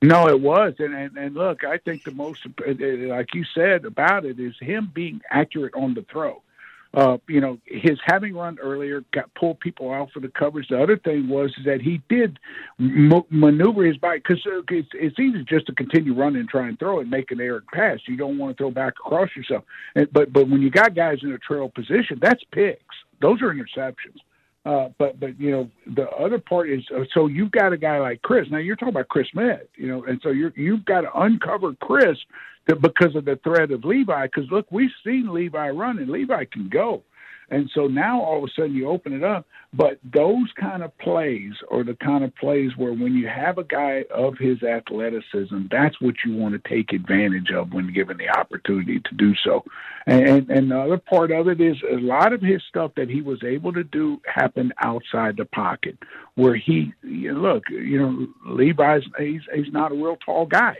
No, 0.02 0.28
it 0.28 0.40
was, 0.40 0.74
and, 0.78 0.94
and 0.94 1.16
and 1.16 1.34
look, 1.34 1.64
I 1.64 1.78
think 1.78 2.04
the 2.04 2.12
most, 2.12 2.46
like 2.66 3.34
you 3.34 3.44
said 3.52 3.84
about 3.84 4.24
it, 4.24 4.38
is 4.38 4.54
him 4.60 4.90
being 4.92 5.20
accurate 5.30 5.74
on 5.74 5.94
the 5.94 6.02
throw 6.02 6.42
uh, 6.94 7.18
you 7.28 7.40
know, 7.40 7.58
his 7.66 7.98
having 8.06 8.34
run 8.34 8.58
earlier 8.60 9.04
got 9.12 9.32
pulled 9.34 9.60
people 9.60 9.92
out 9.92 10.10
for 10.12 10.20
the 10.20 10.28
coverage. 10.28 10.68
The 10.68 10.82
other 10.82 10.96
thing 10.96 11.28
was 11.28 11.54
that 11.64 11.82
he 11.82 12.00
did 12.08 12.38
m- 12.80 13.24
maneuver 13.30 13.84
his 13.84 13.98
bike 13.98 14.24
because 14.26 14.44
uh, 14.46 14.62
it's, 14.70 14.88
it's 14.94 15.18
easy 15.18 15.44
just 15.44 15.66
to 15.66 15.74
continue 15.74 16.14
running 16.14 16.40
and 16.40 16.48
try 16.48 16.66
and 16.68 16.78
throw 16.78 17.00
and 17.00 17.10
make 17.10 17.30
an 17.30 17.40
errant 17.40 17.66
pass. 17.72 17.98
You 18.06 18.16
don't 18.16 18.38
want 18.38 18.56
to 18.56 18.62
throw 18.62 18.70
back 18.70 18.94
across 19.04 19.28
yourself. 19.36 19.64
And, 19.94 20.10
but 20.12 20.32
but 20.32 20.48
when 20.48 20.62
you 20.62 20.70
got 20.70 20.94
guys 20.94 21.18
in 21.22 21.32
a 21.32 21.38
trail 21.38 21.68
position, 21.68 22.18
that's 22.20 22.42
picks. 22.52 22.96
Those 23.20 23.42
are 23.42 23.52
interceptions. 23.52 24.20
Uh, 24.68 24.90
but 24.98 25.18
but 25.18 25.40
you 25.40 25.50
know 25.50 25.70
the 25.94 26.06
other 26.10 26.38
part 26.38 26.68
is 26.68 26.84
uh, 26.94 27.00
so 27.14 27.26
you've 27.26 27.50
got 27.50 27.72
a 27.72 27.76
guy 27.78 27.98
like 27.98 28.20
Chris. 28.20 28.46
Now 28.50 28.58
you're 28.58 28.76
talking 28.76 28.90
about 28.90 29.08
Chris 29.08 29.26
Smith, 29.32 29.62
you 29.76 29.88
know, 29.88 30.04
and 30.04 30.20
so 30.22 30.28
you're 30.28 30.52
you've 30.56 30.84
got 30.84 31.02
to 31.02 31.20
uncover 31.20 31.72
Chris 31.80 32.18
to, 32.68 32.76
because 32.76 33.16
of 33.16 33.24
the 33.24 33.36
threat 33.42 33.70
of 33.70 33.86
Levi. 33.86 34.26
Because 34.26 34.50
look, 34.50 34.66
we've 34.70 34.90
seen 35.02 35.32
Levi 35.32 35.70
run, 35.70 35.98
and 35.98 36.10
Levi 36.10 36.44
can 36.52 36.68
go. 36.68 37.02
And 37.50 37.70
so 37.74 37.86
now 37.86 38.20
all 38.20 38.38
of 38.38 38.44
a 38.44 38.52
sudden 38.54 38.74
you 38.74 38.88
open 38.88 39.12
it 39.12 39.24
up. 39.24 39.46
But 39.72 39.98
those 40.02 40.50
kind 40.58 40.82
of 40.82 40.96
plays 40.98 41.52
are 41.70 41.84
the 41.84 41.94
kind 41.94 42.24
of 42.24 42.34
plays 42.36 42.76
where 42.76 42.92
when 42.92 43.14
you 43.14 43.28
have 43.28 43.58
a 43.58 43.64
guy 43.64 44.04
of 44.10 44.38
his 44.38 44.62
athleticism, 44.62 45.64
that's 45.70 46.00
what 46.00 46.14
you 46.24 46.34
want 46.34 46.54
to 46.54 46.68
take 46.68 46.92
advantage 46.92 47.50
of 47.50 47.72
when 47.72 47.92
given 47.92 48.16
the 48.16 48.30
opportunity 48.30 49.00
to 49.00 49.14
do 49.14 49.34
so. 49.44 49.64
And, 50.06 50.48
and 50.48 50.70
the 50.70 50.80
other 50.80 50.96
part 50.96 51.30
of 51.30 51.48
it 51.48 51.60
is 51.60 51.76
a 51.82 51.96
lot 51.96 52.32
of 52.32 52.40
his 52.40 52.62
stuff 52.66 52.92
that 52.96 53.10
he 53.10 53.20
was 53.20 53.44
able 53.44 53.74
to 53.74 53.84
do 53.84 54.22
happened 54.24 54.72
outside 54.78 55.36
the 55.36 55.44
pocket, 55.44 55.98
where 56.34 56.56
he 56.56 56.94
look, 57.02 57.64
you 57.68 57.98
know, 57.98 58.26
Levi's 58.46 59.02
he's 59.18 59.42
he's 59.54 59.70
not 59.70 59.92
a 59.92 59.94
real 59.94 60.16
tall 60.24 60.46
guy. 60.46 60.78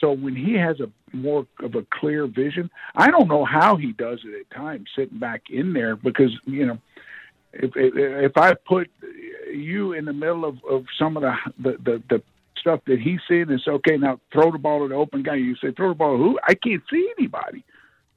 So 0.00 0.10
when 0.10 0.34
he 0.34 0.54
has 0.54 0.80
a 0.80 0.90
more 1.14 1.46
of 1.60 1.74
a 1.74 1.86
clear 1.90 2.26
vision, 2.26 2.70
I 2.94 3.10
don't 3.10 3.28
know 3.28 3.44
how 3.44 3.76
he 3.76 3.92
does 3.92 4.20
it 4.24 4.40
at 4.40 4.56
times, 4.56 4.88
sitting 4.96 5.18
back 5.18 5.42
in 5.50 5.72
there 5.72 5.96
because 5.96 6.32
you 6.44 6.66
know, 6.66 6.78
if 7.52 7.72
if 7.76 8.36
I 8.36 8.54
put 8.54 8.90
you 9.52 9.92
in 9.92 10.04
the 10.04 10.12
middle 10.12 10.44
of, 10.44 10.58
of 10.68 10.86
some 10.98 11.16
of 11.16 11.22
the, 11.22 11.36
the 11.58 11.70
the 11.78 12.02
the 12.10 12.22
stuff 12.58 12.80
that 12.86 13.00
he's 13.00 13.20
seeing, 13.28 13.50
it's 13.50 13.68
okay. 13.68 13.96
Now 13.96 14.20
throw 14.32 14.50
the 14.50 14.58
ball 14.58 14.80
to 14.80 14.88
the 14.88 14.94
open 14.94 15.22
guy. 15.22 15.36
You 15.36 15.56
say 15.56 15.72
throw 15.72 15.88
the 15.88 15.94
ball 15.94 16.16
to 16.16 16.22
who? 16.22 16.38
I 16.46 16.54
can't 16.54 16.82
see 16.90 17.12
anybody. 17.18 17.64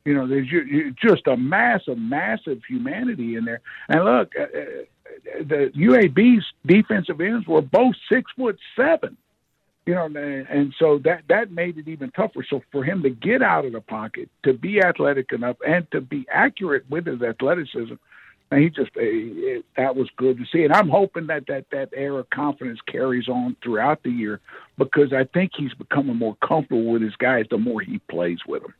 You 0.06 0.14
know, 0.14 0.26
there's 0.26 0.48
just 0.96 1.28
a 1.28 1.36
massive, 1.36 1.98
massive 1.98 2.62
humanity 2.66 3.36
in 3.36 3.44
there. 3.44 3.60
And 3.90 4.06
look, 4.06 4.32
uh, 4.40 4.44
uh 4.44 5.44
the 5.44 5.72
UAB's 5.76 6.46
defensive 6.66 7.20
ends 7.20 7.46
were 7.48 7.62
both 7.62 7.96
six 8.10 8.32
foot 8.38 8.58
seven 8.76 9.18
you 9.88 9.96
know, 9.96 10.06
and 10.06 10.74
so 10.78 11.00
that 11.06 11.24
that 11.30 11.50
made 11.50 11.78
it 11.78 11.88
even 11.88 12.12
tougher. 12.12 12.46
So 12.48 12.62
for 12.74 12.84
him 12.84 13.04
to 13.04 13.10
get 13.10 13.42
out 13.42 13.64
of 13.64 13.72
the 13.72 13.80
pocket, 13.80 14.30
to 14.44 14.52
be 14.52 14.82
athletic 14.82 15.32
enough, 15.32 15.56
and 15.66 15.90
to 15.92 16.02
be 16.02 16.26
accurate 16.30 16.84
with 16.90 17.06
his 17.06 17.22
athleticism, 17.22 17.94
and 18.52 18.62
he 18.62 18.70
just 18.70 18.92
it, 18.96 19.64
that 19.78 19.96
was 19.96 20.10
good 20.18 20.38
to 20.40 20.46
see. 20.52 20.66
And 20.66 20.74
I'm 20.74 20.90
hoping 20.90 21.28
that 21.28 21.48
that 21.48 21.68
that 21.72 21.90
air 21.96 22.20
of 22.20 22.30
confidence 22.30 22.80
carries 22.86 23.30
on 23.30 23.56
throughout 23.64 24.04
the 24.04 24.10
year 24.10 24.42
because 24.78 25.14
I 25.14 25.24
think 25.24 25.54
he's 25.56 25.74
becoming 25.74 26.18
more 26.18 26.36
comfortable 26.46 26.92
with 26.92 27.02
his 27.02 27.16
guys 27.16 27.46
the 27.50 27.58
more 27.58 27.80
he 27.80 28.00
plays 28.10 28.40
with 28.46 28.64
them. 28.64 28.74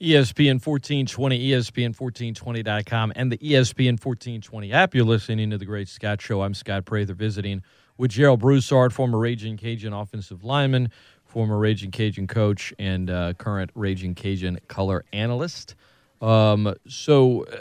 ESPN 0.00 0.66
1420, 0.66 1.48
ESPN1420.com, 1.48 3.12
and 3.16 3.32
the 3.32 3.38
ESPN 3.38 4.02
1420 4.02 4.72
app. 4.72 4.94
You're 4.94 5.04
listening 5.04 5.50
to 5.50 5.58
The 5.58 5.64
Great 5.66 5.88
Scott 5.88 6.22
Show. 6.22 6.40
I'm 6.42 6.54
Scott 6.54 6.86
Prather 6.86 7.14
visiting 7.14 7.62
with 7.98 8.10
Gerald 8.10 8.40
Broussard, 8.40 8.92
former 8.92 9.18
Ragin' 9.18 9.56
Cajun 9.56 9.92
offensive 9.92 10.44
lineman, 10.44 10.90
former 11.24 11.58
Ragin' 11.58 11.90
Cajun 11.90 12.26
coach, 12.26 12.72
and 12.78 13.10
uh, 13.10 13.32
current 13.34 13.70
Ragin' 13.74 14.14
Cajun 14.14 14.58
color 14.68 15.04
analyst. 15.12 15.74
Um, 16.20 16.74
so, 16.88 17.44
uh, 17.44 17.56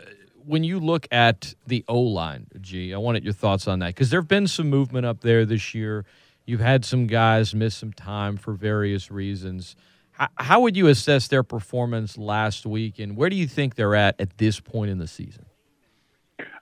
when 0.46 0.64
you 0.64 0.80
look 0.80 1.08
at 1.12 1.56
the 1.66 1.84
O 1.88 2.00
line, 2.00 2.48
G, 2.62 2.94
I 2.94 2.98
wanted 2.98 3.24
your 3.24 3.34
thoughts 3.34 3.68
on 3.68 3.80
that 3.80 3.88
because 3.88 4.12
there 4.12 4.20
have 4.20 4.28
been 4.28 4.48
some 4.48 4.70
movement 4.70 5.06
up 5.06 5.22
there 5.22 5.46
this 5.46 5.74
year. 5.74 6.06
You've 6.46 6.60
had 6.60 6.86
some 6.86 7.08
guys 7.08 7.56
miss 7.56 7.76
some 7.76 7.92
time 7.92 8.38
for 8.38 8.54
various 8.54 9.10
reasons. 9.10 9.76
How, 10.12 10.28
how 10.36 10.60
would 10.62 10.78
you 10.78 10.88
assess 10.88 11.28
their 11.28 11.44
performance 11.44 12.18
last 12.18 12.66
week, 12.66 13.00
and 13.00 13.18
where 13.18 13.30
do 13.30 13.36
you 13.36 13.48
think 13.48 13.76
they're 13.76 13.96
at 13.96 14.16
at 14.20 14.38
this 14.38 14.60
point 14.60 14.92
in 14.92 15.00
the 15.00 15.08
season? 15.08 15.45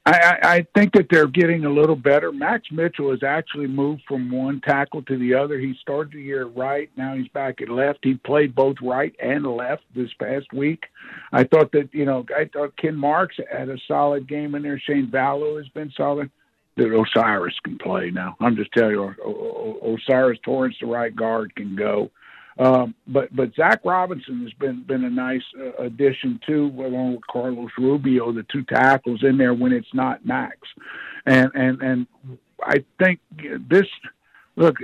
I, 0.06 0.38
I 0.44 0.68
think 0.76 0.94
that 0.94 1.08
they're 1.10 1.28
getting 1.28 1.64
a 1.64 1.70
little 1.70 1.96
better. 1.96 2.34
Max 2.34 2.68
Mitchell 2.72 3.12
has 3.12 3.24
actually 3.24 3.68
moved 3.68 4.02
from 4.06 4.30
one 4.30 4.60
tackle 4.60 5.02
to 5.04 5.18
the 5.18 5.34
other. 5.34 5.58
He 5.58 5.76
started 5.82 6.12
the 6.14 6.22
year 6.22 6.42
at 6.42 6.56
right. 6.58 6.90
Now 6.98 7.16
he's 7.16 7.30
back 7.30 7.62
at 7.62 7.70
left. 7.70 8.00
He 8.04 8.16
played 8.16 8.54
both 8.54 8.76
right 8.82 9.16
and 9.22 9.46
left 9.46 9.84
this 9.96 10.10
past 10.20 10.52
week. 10.52 10.84
I 11.32 11.46
thought 11.46 11.72
that, 11.72 11.90
you 11.94 12.04
know, 12.04 12.26
I 12.36 12.50
thought 12.52 12.76
Ken 12.76 12.98
Marks 12.98 13.38
had 13.50 13.70
a 13.70 13.78
solid 13.88 14.28
game 14.28 14.56
in 14.56 14.64
there. 14.64 14.78
Shane 14.78 15.10
Vallot 15.10 15.64
has 15.64 15.70
been 15.70 15.92
solid. 15.96 16.30
That 16.76 16.92
O'Cyrus 16.92 17.54
can 17.64 17.78
play 17.78 18.10
now. 18.10 18.36
I'm 18.42 18.56
just 18.56 18.72
telling 18.74 18.94
you, 18.94 19.16
O'Cyrus 19.24 20.40
Torrence, 20.44 20.76
the 20.82 20.88
right 20.88 21.16
guard, 21.16 21.56
can 21.56 21.76
go. 21.76 22.10
Um, 22.60 22.94
but 23.08 23.36
but 23.36 23.54
Zach 23.56 23.82
Robinson 23.84 24.44
has 24.44 24.54
been 24.54 24.84
been 24.84 25.04
a 25.04 25.10
nice 25.10 25.44
uh, 25.60 25.84
addition 25.84 26.40
too, 26.46 26.72
along 26.78 27.16
with 27.16 27.28
Carlos 27.28 27.72
Rubio, 27.78 28.32
the 28.32 28.46
two 28.52 28.64
tackles 28.64 29.24
in 29.24 29.38
there 29.38 29.54
when 29.54 29.72
it's 29.72 29.94
not 29.94 30.26
Max, 30.26 30.58
and 31.26 31.50
and 31.56 31.82
and 31.82 32.08
I 32.62 32.84
think 33.00 33.20
this 33.70 33.88
look. 34.56 34.76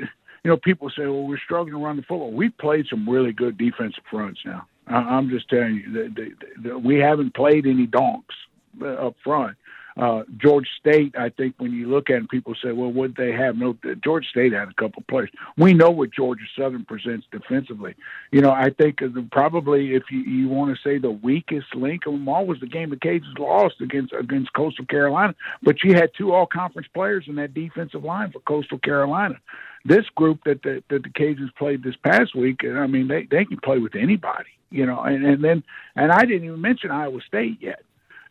You 0.42 0.52
know, 0.52 0.58
people 0.58 0.90
say, 0.90 1.04
"Well, 1.04 1.28
we're 1.28 1.38
struggling 1.38 1.74
to 1.74 1.84
run 1.84 1.98
the 1.98 2.02
football." 2.04 2.32
We've 2.32 2.58
played 2.58 2.88
some 2.90 3.08
really 3.08 3.34
good 3.34 3.58
defensive 3.58 4.04
fronts 4.10 4.40
now. 4.46 4.66
I'm 4.88 5.30
just 5.30 5.50
telling 5.50 5.76
you 5.76 5.92
that, 5.92 6.34
that 6.64 6.82
we 6.82 6.96
haven't 6.96 7.36
played 7.36 7.68
any 7.68 7.86
donks 7.86 8.36
up 8.82 9.16
front. 9.24 9.58
Uh, 10.00 10.24
George 10.38 10.68
State, 10.80 11.14
I 11.18 11.28
think 11.28 11.56
when 11.58 11.74
you 11.74 11.90
look 11.90 12.10
at 12.10 12.22
it, 12.22 12.30
people 12.30 12.56
say, 12.64 12.72
well, 12.72 12.92
would 12.92 13.18
they 13.18 13.34
have? 13.34 13.58
No, 13.58 13.76
George 14.02 14.26
State 14.28 14.54
had 14.54 14.70
a 14.70 14.74
couple 14.74 15.04
players. 15.10 15.30
We 15.58 15.74
know 15.74 15.90
what 15.90 16.12
Georgia 16.12 16.46
Southern 16.58 16.86
presents 16.86 17.28
defensively. 17.32 17.96
You 18.32 18.40
know, 18.40 18.52
I 18.52 18.70
think 18.70 19.00
probably 19.32 19.96
if 19.96 20.04
you, 20.10 20.20
you 20.20 20.48
want 20.48 20.74
to 20.74 20.82
say 20.82 21.00
the 21.00 21.12
weakest 21.12 21.76
link 21.76 22.04
of 22.08 22.14
them 22.14 22.30
all 22.30 22.46
was 22.46 22.62
the 22.62 22.68
game 22.68 22.92
the 22.92 22.96
Cajuns 22.96 23.38
lost 23.38 23.82
against 23.82 24.14
against 24.14 24.54
Coastal 24.54 24.86
Carolina, 24.86 25.36
but 25.64 25.84
you 25.84 25.96
had 25.96 26.12
two 26.18 26.32
all 26.32 26.46
conference 26.46 26.88
players 26.94 27.26
in 27.28 27.36
that 27.36 27.54
defensive 27.54 28.06
line 28.06 28.32
for 28.32 28.40
Coastal 28.40 28.80
Carolina. 28.80 29.36
This 29.84 30.06
group 30.16 30.40
that 30.46 30.64
the, 30.64 30.82
that 30.90 31.04
the 31.04 31.10
Cajuns 31.10 31.54
played 31.58 31.84
this 31.84 31.96
past 32.06 32.36
week, 32.36 32.62
I 32.64 32.88
mean, 32.88 33.10
they 33.10 33.28
they 33.30 33.44
can 33.44 33.60
play 33.60 33.80
with 33.80 33.96
anybody. 33.96 34.50
You 34.72 34.86
know, 34.86 35.02
and 35.02 35.26
and 35.26 35.44
then 35.44 35.64
and 35.98 36.10
I 36.10 36.22
didn't 36.22 36.46
even 36.46 36.62
mention 36.62 36.90
Iowa 36.90 37.20
State 37.28 37.58
yet. 37.60 37.82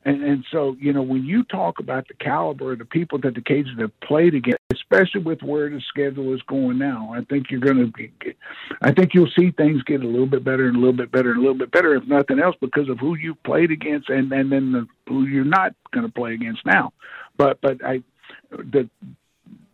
And, 0.08 0.24
and 0.24 0.44
so, 0.50 0.74
you 0.80 0.94
know, 0.94 1.02
when 1.02 1.26
you 1.26 1.44
talk 1.44 1.80
about 1.80 2.08
the 2.08 2.14
caliber 2.14 2.72
of 2.72 2.78
the 2.78 2.86
people 2.86 3.18
that 3.18 3.34
the 3.34 3.42
Cajuns 3.42 3.78
have 3.78 4.00
played 4.00 4.34
against, 4.34 4.62
especially 4.72 5.20
with 5.20 5.42
where 5.42 5.68
the 5.68 5.82
schedule 5.86 6.34
is 6.34 6.40
going 6.48 6.78
now, 6.78 7.12
I 7.14 7.24
think 7.24 7.50
you're 7.50 7.60
going 7.60 7.76
to, 7.76 7.92
be, 7.92 8.10
I 8.80 8.90
think 8.90 9.12
you'll 9.12 9.30
see 9.38 9.50
things 9.50 9.82
get 9.82 10.02
a 10.02 10.06
little 10.06 10.26
bit 10.26 10.44
better 10.44 10.66
and 10.66 10.76
a 10.76 10.78
little 10.78 10.96
bit 10.96 11.12
better 11.12 11.32
and 11.32 11.40
a 11.40 11.42
little 11.42 11.58
bit 11.58 11.70
better, 11.70 11.94
if 11.94 12.04
nothing 12.06 12.40
else, 12.40 12.56
because 12.58 12.88
of 12.88 12.98
who 12.98 13.16
you've 13.16 13.42
played 13.42 13.70
against 13.70 14.08
and, 14.08 14.32
and 14.32 14.50
then 14.50 14.72
the, 14.72 14.86
who 15.08 15.26
you're 15.26 15.44
not 15.44 15.74
going 15.92 16.06
to 16.06 16.12
play 16.12 16.32
against 16.32 16.64
now. 16.64 16.94
But, 17.36 17.60
but 17.60 17.84
I, 17.84 18.02
the, 18.50 18.88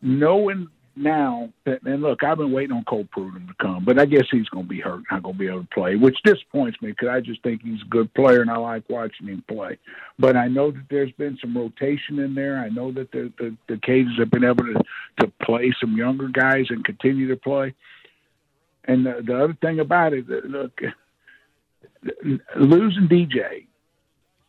knowing 0.02 0.66
now 0.96 1.52
and 1.66 2.02
look, 2.02 2.22
I've 2.22 2.38
been 2.38 2.52
waiting 2.52 2.76
on 2.76 2.84
Cole 2.84 3.06
Prudhomme 3.10 3.48
to 3.48 3.54
come, 3.60 3.84
but 3.84 3.98
I 3.98 4.06
guess 4.06 4.26
he's 4.30 4.48
going 4.48 4.64
to 4.64 4.68
be 4.68 4.80
hurt, 4.80 5.02
not 5.10 5.22
going 5.22 5.34
to 5.34 5.38
be 5.38 5.48
able 5.48 5.62
to 5.62 5.68
play, 5.68 5.96
which 5.96 6.16
disappoints 6.24 6.80
me 6.80 6.90
because 6.90 7.08
I 7.08 7.20
just 7.20 7.42
think 7.42 7.62
he's 7.62 7.82
a 7.82 7.88
good 7.88 8.12
player 8.14 8.42
and 8.42 8.50
I 8.50 8.56
like 8.56 8.88
watching 8.88 9.26
him 9.26 9.44
play. 9.48 9.78
But 10.18 10.36
I 10.36 10.48
know 10.48 10.70
that 10.70 10.84
there's 10.90 11.12
been 11.12 11.38
some 11.40 11.56
rotation 11.56 12.18
in 12.18 12.34
there. 12.34 12.58
I 12.58 12.68
know 12.68 12.92
that 12.92 13.10
the 13.12 13.32
the, 13.38 13.56
the 13.68 13.74
Cajuns 13.74 14.18
have 14.18 14.30
been 14.30 14.44
able 14.44 14.64
to 14.64 14.80
to 15.20 15.32
play 15.42 15.72
some 15.80 15.96
younger 15.96 16.28
guys 16.28 16.66
and 16.70 16.84
continue 16.84 17.28
to 17.28 17.36
play. 17.36 17.74
And 18.86 19.06
the, 19.06 19.22
the 19.24 19.42
other 19.42 19.56
thing 19.60 19.80
about 19.80 20.12
it, 20.12 20.28
look, 20.28 20.78
losing 22.56 23.08
DJ 23.08 23.66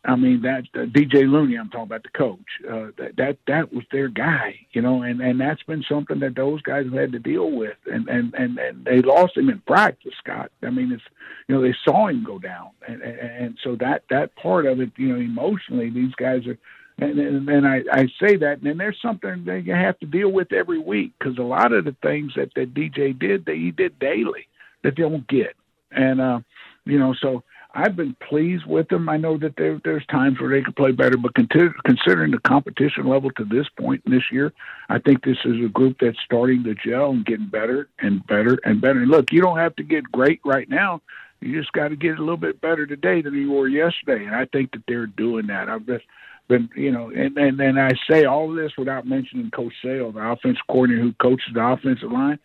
I 0.06 0.14
mean 0.14 0.42
that 0.42 0.64
uh, 0.74 0.86
DJ 0.86 1.28
Looney. 1.30 1.56
I'm 1.58 1.68
talking 1.68 1.84
about 1.84 2.04
the 2.04 2.10
coach. 2.10 2.38
Uh, 2.64 2.92
that 2.96 3.16
that 3.16 3.38
that 3.48 3.72
was 3.72 3.84
their 3.90 4.08
guy, 4.08 4.54
you 4.70 4.80
know, 4.80 5.02
and 5.02 5.20
and 5.20 5.40
that's 5.40 5.62
been 5.64 5.84
something 5.88 6.20
that 6.20 6.36
those 6.36 6.62
guys 6.62 6.84
have 6.84 6.94
had 6.94 7.12
to 7.12 7.18
deal 7.18 7.50
with, 7.50 7.76
and 7.86 8.08
and 8.08 8.32
and, 8.34 8.58
and 8.58 8.84
they 8.84 9.02
lost 9.02 9.36
him 9.36 9.50
in 9.50 9.60
practice, 9.66 10.14
Scott. 10.18 10.52
I 10.62 10.70
mean, 10.70 10.92
it's 10.92 11.02
you 11.48 11.56
know 11.56 11.60
they 11.60 11.74
saw 11.84 12.06
him 12.06 12.22
go 12.24 12.38
down, 12.38 12.70
and 12.86 13.02
and, 13.02 13.18
and 13.18 13.58
so 13.64 13.74
that 13.76 14.04
that 14.10 14.36
part 14.36 14.66
of 14.66 14.80
it, 14.80 14.92
you 14.96 15.08
know, 15.08 15.20
emotionally, 15.20 15.90
these 15.90 16.14
guys 16.14 16.46
are. 16.46 16.58
And, 16.98 17.18
and, 17.18 17.46
and 17.50 17.66
I, 17.68 17.82
I 17.92 18.06
say 18.18 18.36
that, 18.36 18.62
and 18.62 18.80
there's 18.80 18.96
something 19.02 19.44
that 19.44 19.64
you 19.66 19.74
have 19.74 19.98
to 19.98 20.06
deal 20.06 20.30
with 20.32 20.50
every 20.50 20.78
week 20.78 21.12
because 21.18 21.36
a 21.36 21.42
lot 21.42 21.74
of 21.74 21.84
the 21.84 21.94
things 22.02 22.32
that 22.36 22.54
that 22.54 22.72
DJ 22.72 23.18
did, 23.18 23.44
that 23.44 23.56
he 23.56 23.70
did 23.70 23.98
daily, 23.98 24.48
that 24.82 24.96
they 24.96 25.02
don't 25.02 25.28
get, 25.28 25.54
and 25.90 26.22
uh, 26.22 26.40
you 26.86 26.98
know, 26.98 27.14
so 27.20 27.42
I've 27.76 27.94
been 27.94 28.16
pleased 28.26 28.64
with 28.64 28.88
them. 28.88 29.06
I 29.06 29.18
know 29.18 29.36
that 29.36 29.56
there, 29.58 29.78
there's 29.84 30.06
times 30.06 30.40
where 30.40 30.48
they 30.48 30.62
could 30.62 30.76
play 30.76 30.92
better, 30.92 31.18
but 31.18 31.34
considering 31.34 32.30
the 32.30 32.38
competition 32.38 33.06
level 33.06 33.30
to 33.32 33.44
this 33.44 33.66
point 33.78 34.02
in 34.06 34.12
this 34.12 34.32
year, 34.32 34.54
I 34.88 34.98
think 34.98 35.22
this 35.22 35.36
is 35.44 35.62
a 35.62 35.68
group 35.68 35.98
that's 36.00 36.18
starting 36.24 36.64
to 36.64 36.74
gel 36.74 37.10
and 37.10 37.26
getting 37.26 37.48
better 37.48 37.90
and 37.98 38.26
better 38.26 38.58
and 38.64 38.80
better. 38.80 39.00
And 39.00 39.10
look, 39.10 39.30
you 39.30 39.42
don't 39.42 39.58
have 39.58 39.76
to 39.76 39.82
get 39.82 40.10
great 40.10 40.40
right 40.42 40.68
now. 40.70 41.02
You 41.40 41.60
just 41.60 41.72
got 41.72 41.88
to 41.88 41.96
get 41.96 42.16
a 42.16 42.20
little 42.20 42.38
bit 42.38 42.62
better 42.62 42.86
today 42.86 43.20
than 43.20 43.34
you 43.34 43.52
were 43.52 43.68
yesterday. 43.68 44.24
And 44.24 44.34
I 44.34 44.46
think 44.46 44.72
that 44.72 44.84
they're 44.88 45.06
doing 45.06 45.48
that. 45.48 45.68
I've 45.68 45.84
just 45.84 46.06
been, 46.48 46.70
you 46.74 46.90
know, 46.90 47.10
and, 47.10 47.36
and, 47.36 47.60
and 47.60 47.78
I 47.78 47.90
say 48.10 48.24
all 48.24 48.50
this 48.54 48.72
without 48.78 49.06
mentioning 49.06 49.50
Coach 49.50 49.74
Sale, 49.84 50.12
the 50.12 50.26
offensive 50.26 50.62
coordinator 50.66 51.02
who 51.02 51.12
coaches 51.20 51.52
the 51.52 51.62
offensive 51.62 52.10
line. 52.10 52.38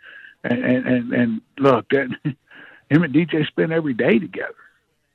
And, 0.43 0.65
and, 0.65 0.85
and, 0.85 1.13
and 1.13 1.41
look, 1.57 1.87
that 1.91 2.09
him 2.25 3.03
and 3.03 3.13
DJ 3.13 3.47
spend 3.47 3.71
every 3.71 3.93
day 3.93 4.19
together 4.19 4.55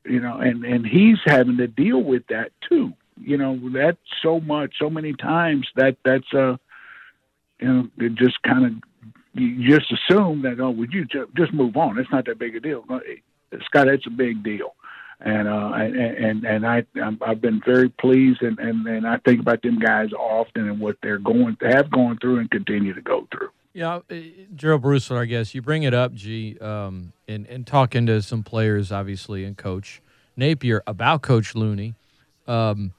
you 0.08 0.20
know, 0.20 0.38
and 0.38 0.64
and 0.64 0.86
he's 0.86 1.18
having 1.24 1.56
to 1.58 1.66
deal 1.66 2.02
with 2.02 2.26
that 2.28 2.52
too. 2.68 2.92
You 3.18 3.36
know, 3.36 3.56
that 3.70 3.96
so 4.22 4.40
much, 4.40 4.74
so 4.78 4.90
many 4.90 5.14
times 5.14 5.66
that 5.76 5.96
that's 6.04 6.32
uh, 6.34 6.56
you 7.60 7.68
know, 7.68 7.88
it 7.98 8.14
just 8.14 8.42
kind 8.42 8.66
of 8.66 8.72
you 9.34 9.68
just 9.68 9.92
assume 9.92 10.42
that 10.42 10.60
oh, 10.60 10.70
would 10.70 10.92
you 10.92 11.04
just, 11.04 11.34
just 11.36 11.52
move 11.52 11.76
on? 11.76 11.98
It's 11.98 12.10
not 12.10 12.26
that 12.26 12.38
big 12.38 12.56
a 12.56 12.60
deal. 12.60 12.84
Scott, 13.64 13.88
it's 13.88 14.06
a 14.06 14.10
big 14.10 14.42
deal, 14.42 14.74
and 15.20 15.48
uh, 15.48 15.72
and 15.74 15.96
and 15.96 16.44
and 16.44 16.66
I 16.66 16.84
I've 17.22 17.40
been 17.40 17.60
very 17.64 17.88
pleased, 17.88 18.42
and 18.42 18.58
and 18.58 18.86
and 18.86 19.06
I 19.06 19.18
think 19.18 19.40
about 19.40 19.62
them 19.62 19.78
guys 19.78 20.12
often 20.12 20.68
and 20.68 20.80
what 20.80 20.96
they're 21.02 21.18
going 21.18 21.56
have 21.62 21.90
gone 21.90 22.18
through 22.18 22.40
and 22.40 22.50
continue 22.50 22.94
to 22.94 23.02
go 23.02 23.26
through. 23.30 23.50
Yeah, 23.76 23.96
uh, 24.10 24.14
Gerald 24.54 24.80
Bruce, 24.80 25.10
I 25.10 25.26
guess 25.26 25.54
you 25.54 25.60
bring 25.60 25.82
it 25.82 25.92
up, 25.92 26.14
G, 26.14 26.58
um, 26.60 27.12
and 27.28 27.46
and 27.46 27.66
talking 27.66 28.06
to 28.06 28.22
some 28.22 28.42
players, 28.42 28.90
obviously, 28.90 29.44
and 29.44 29.54
Coach 29.54 30.00
Napier 30.34 30.82
about 30.86 31.20
Coach 31.20 31.54
Looney. 31.54 31.94
Um, 32.48 32.94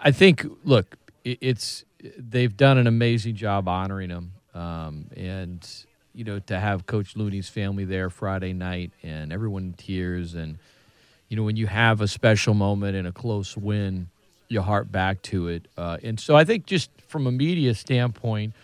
I 0.00 0.10
think, 0.10 0.46
look, 0.64 0.96
it, 1.22 1.36
it's 1.42 1.84
they've 2.16 2.56
done 2.56 2.78
an 2.78 2.86
amazing 2.86 3.34
job 3.34 3.68
honoring 3.68 4.08
him, 4.08 4.32
um, 4.54 5.08
and 5.14 5.68
you 6.14 6.24
know 6.24 6.38
to 6.38 6.58
have 6.58 6.86
Coach 6.86 7.14
Looney's 7.14 7.50
family 7.50 7.84
there 7.84 8.08
Friday 8.08 8.54
night 8.54 8.92
and 9.02 9.34
everyone 9.34 9.64
in 9.64 9.72
tears, 9.74 10.32
and 10.32 10.56
you 11.28 11.36
know 11.36 11.42
when 11.42 11.56
you 11.56 11.66
have 11.66 12.00
a 12.00 12.08
special 12.08 12.54
moment 12.54 12.96
and 12.96 13.06
a 13.06 13.12
close 13.12 13.54
win, 13.54 14.08
you 14.48 14.62
heart 14.62 14.90
back 14.90 15.20
to 15.24 15.48
it, 15.48 15.68
uh, 15.76 15.98
and 16.02 16.18
so 16.18 16.36
I 16.36 16.44
think 16.44 16.64
just 16.64 16.90
from 17.06 17.26
a 17.26 17.30
media 17.30 17.74
standpoint 17.74 18.54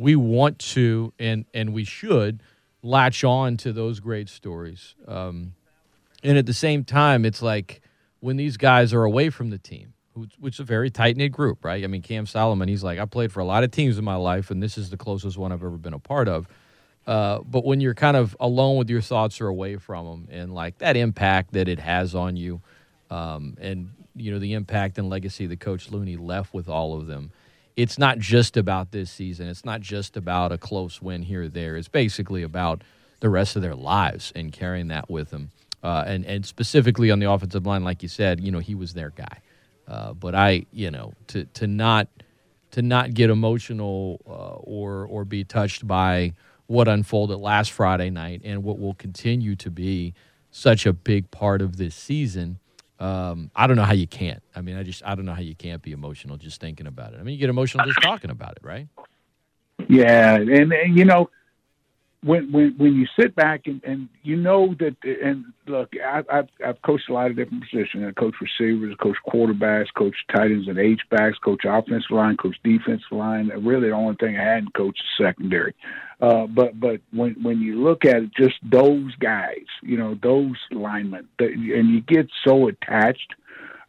we 0.00 0.16
want 0.16 0.58
to 0.58 1.12
and 1.18 1.44
and 1.52 1.74
we 1.74 1.84
should 1.84 2.42
latch 2.82 3.22
on 3.22 3.58
to 3.58 3.72
those 3.72 4.00
great 4.00 4.28
stories. 4.28 4.94
Um, 5.06 5.52
and 6.22 6.38
at 6.38 6.46
the 6.46 6.54
same 6.54 6.84
time, 6.84 7.26
it's 7.26 7.42
like 7.42 7.82
when 8.20 8.36
these 8.36 8.56
guys 8.56 8.94
are 8.94 9.04
away 9.04 9.28
from 9.28 9.50
the 9.50 9.58
team, 9.58 9.92
which 10.38 10.54
is 10.54 10.60
a 10.60 10.64
very 10.64 10.90
tight 10.90 11.18
knit 11.18 11.32
group, 11.32 11.64
right? 11.64 11.84
I 11.84 11.86
mean, 11.86 12.00
Cam 12.00 12.24
Solomon, 12.24 12.68
he's 12.68 12.82
like, 12.82 12.98
I 12.98 13.04
played 13.04 13.30
for 13.30 13.40
a 13.40 13.44
lot 13.44 13.62
of 13.62 13.70
teams 13.70 13.98
in 13.98 14.04
my 14.04 14.16
life, 14.16 14.50
and 14.50 14.62
this 14.62 14.78
is 14.78 14.88
the 14.88 14.96
closest 14.96 15.36
one 15.36 15.52
I've 15.52 15.62
ever 15.62 15.76
been 15.76 15.94
a 15.94 15.98
part 15.98 16.28
of. 16.28 16.48
Uh, 17.06 17.40
but 17.40 17.64
when 17.66 17.80
you're 17.80 17.94
kind 17.94 18.16
of 18.16 18.34
alone 18.40 18.76
with 18.76 18.88
your 18.88 19.00
thoughts 19.02 19.40
or 19.40 19.48
away 19.48 19.76
from 19.76 20.06
them, 20.06 20.28
and 20.30 20.54
like 20.54 20.78
that 20.78 20.96
impact 20.96 21.52
that 21.52 21.68
it 21.68 21.78
has 21.78 22.14
on 22.14 22.36
you, 22.36 22.62
um, 23.10 23.56
and 23.60 23.90
you 24.16 24.32
know 24.32 24.38
the 24.38 24.54
impact 24.54 24.96
and 24.98 25.10
legacy 25.10 25.46
that 25.46 25.60
Coach 25.60 25.90
Looney 25.90 26.16
left 26.16 26.54
with 26.54 26.68
all 26.68 26.98
of 26.98 27.06
them, 27.06 27.32
it's 27.80 27.98
not 27.98 28.18
just 28.18 28.56
about 28.58 28.92
this 28.92 29.10
season. 29.10 29.48
It's 29.48 29.64
not 29.64 29.80
just 29.80 30.16
about 30.16 30.52
a 30.52 30.58
close 30.58 31.00
win 31.00 31.22
here 31.22 31.44
or 31.44 31.48
there. 31.48 31.76
It's 31.76 31.88
basically 31.88 32.42
about 32.42 32.82
the 33.20 33.30
rest 33.30 33.56
of 33.56 33.62
their 33.62 33.74
lives 33.74 34.32
and 34.34 34.52
carrying 34.52 34.88
that 34.88 35.08
with 35.08 35.30
them. 35.30 35.50
Uh, 35.82 36.04
and 36.06 36.26
and 36.26 36.44
specifically 36.44 37.10
on 37.10 37.20
the 37.20 37.30
offensive 37.30 37.64
line, 37.66 37.82
like 37.82 38.02
you 38.02 38.08
said, 38.08 38.38
you 38.40 38.50
know 38.50 38.58
he 38.58 38.74
was 38.74 38.92
their 38.92 39.10
guy. 39.10 39.40
Uh, 39.88 40.12
but 40.12 40.34
I, 40.34 40.66
you 40.72 40.90
know, 40.90 41.14
to 41.28 41.46
to 41.54 41.66
not 41.66 42.08
to 42.72 42.82
not 42.82 43.14
get 43.14 43.30
emotional 43.30 44.20
uh, 44.26 44.60
or 44.60 45.06
or 45.06 45.24
be 45.24 45.42
touched 45.42 45.86
by 45.86 46.34
what 46.66 46.86
unfolded 46.86 47.38
last 47.38 47.72
Friday 47.72 48.10
night 48.10 48.42
and 48.44 48.62
what 48.62 48.78
will 48.78 48.94
continue 48.94 49.56
to 49.56 49.70
be 49.70 50.12
such 50.50 50.84
a 50.84 50.92
big 50.92 51.30
part 51.30 51.62
of 51.62 51.78
this 51.78 51.94
season 51.94 52.58
um, 53.00 53.50
I 53.56 53.66
don't 53.66 53.76
know 53.76 53.84
how 53.84 53.94
you 53.94 54.06
can't. 54.06 54.42
I 54.54 54.60
mean, 54.60 54.76
I 54.76 54.82
just 54.82 55.02
I 55.04 55.14
don't 55.14 55.24
know 55.24 55.34
how 55.34 55.40
you 55.40 55.54
can't 55.54 55.82
be 55.82 55.92
emotional 55.92 56.36
just 56.36 56.60
thinking 56.60 56.86
about 56.86 57.14
it. 57.14 57.20
I 57.20 57.22
mean, 57.22 57.34
you 57.34 57.40
get 57.40 57.50
emotional 57.50 57.86
just 57.86 58.02
talking 58.02 58.30
about 58.30 58.52
it, 58.52 58.62
right? 58.62 58.86
Yeah, 59.88 60.36
and, 60.36 60.72
and 60.72 60.96
you 60.96 61.06
know, 61.06 61.30
when 62.22 62.52
when 62.52 62.74
when 62.76 62.94
you 62.94 63.06
sit 63.18 63.34
back 63.34 63.62
and, 63.66 63.82
and 63.82 64.08
you 64.22 64.36
know 64.36 64.74
that 64.78 64.96
and 65.04 65.44
look, 65.66 65.90
I, 66.04 66.22
I've 66.30 66.48
I've 66.64 66.82
coached 66.82 67.08
a 67.08 67.14
lot 67.14 67.30
of 67.30 67.36
different 67.36 67.64
positions. 67.64 68.04
I 68.06 68.12
coach 68.12 68.34
receivers, 68.40 68.94
coach 69.00 69.16
quarterbacks, 69.26 69.86
coach 69.96 70.14
tight 70.34 70.50
ends 70.50 70.68
and 70.68 70.78
H 70.78 71.00
backs, 71.10 71.38
coach 71.38 71.62
offensive 71.64 72.10
line, 72.10 72.36
coach 72.36 72.56
defensive 72.62 73.10
line. 73.10 73.48
Really, 73.48 73.88
the 73.88 73.94
only 73.94 74.16
thing 74.16 74.36
I 74.36 74.44
hadn't 74.44 74.74
coached 74.74 75.00
is 75.00 75.24
secondary. 75.24 75.74
Uh, 76.20 76.46
but 76.46 76.78
but 76.78 77.00
when 77.12 77.34
when 77.42 77.60
you 77.60 77.82
look 77.82 78.04
at 78.04 78.16
it, 78.16 78.30
just 78.36 78.56
those 78.70 79.14
guys, 79.16 79.64
you 79.82 79.96
know, 79.96 80.18
those 80.22 80.56
linemen, 80.70 81.26
and 81.38 81.88
you 81.88 82.02
get 82.02 82.28
so 82.46 82.68
attached 82.68 83.34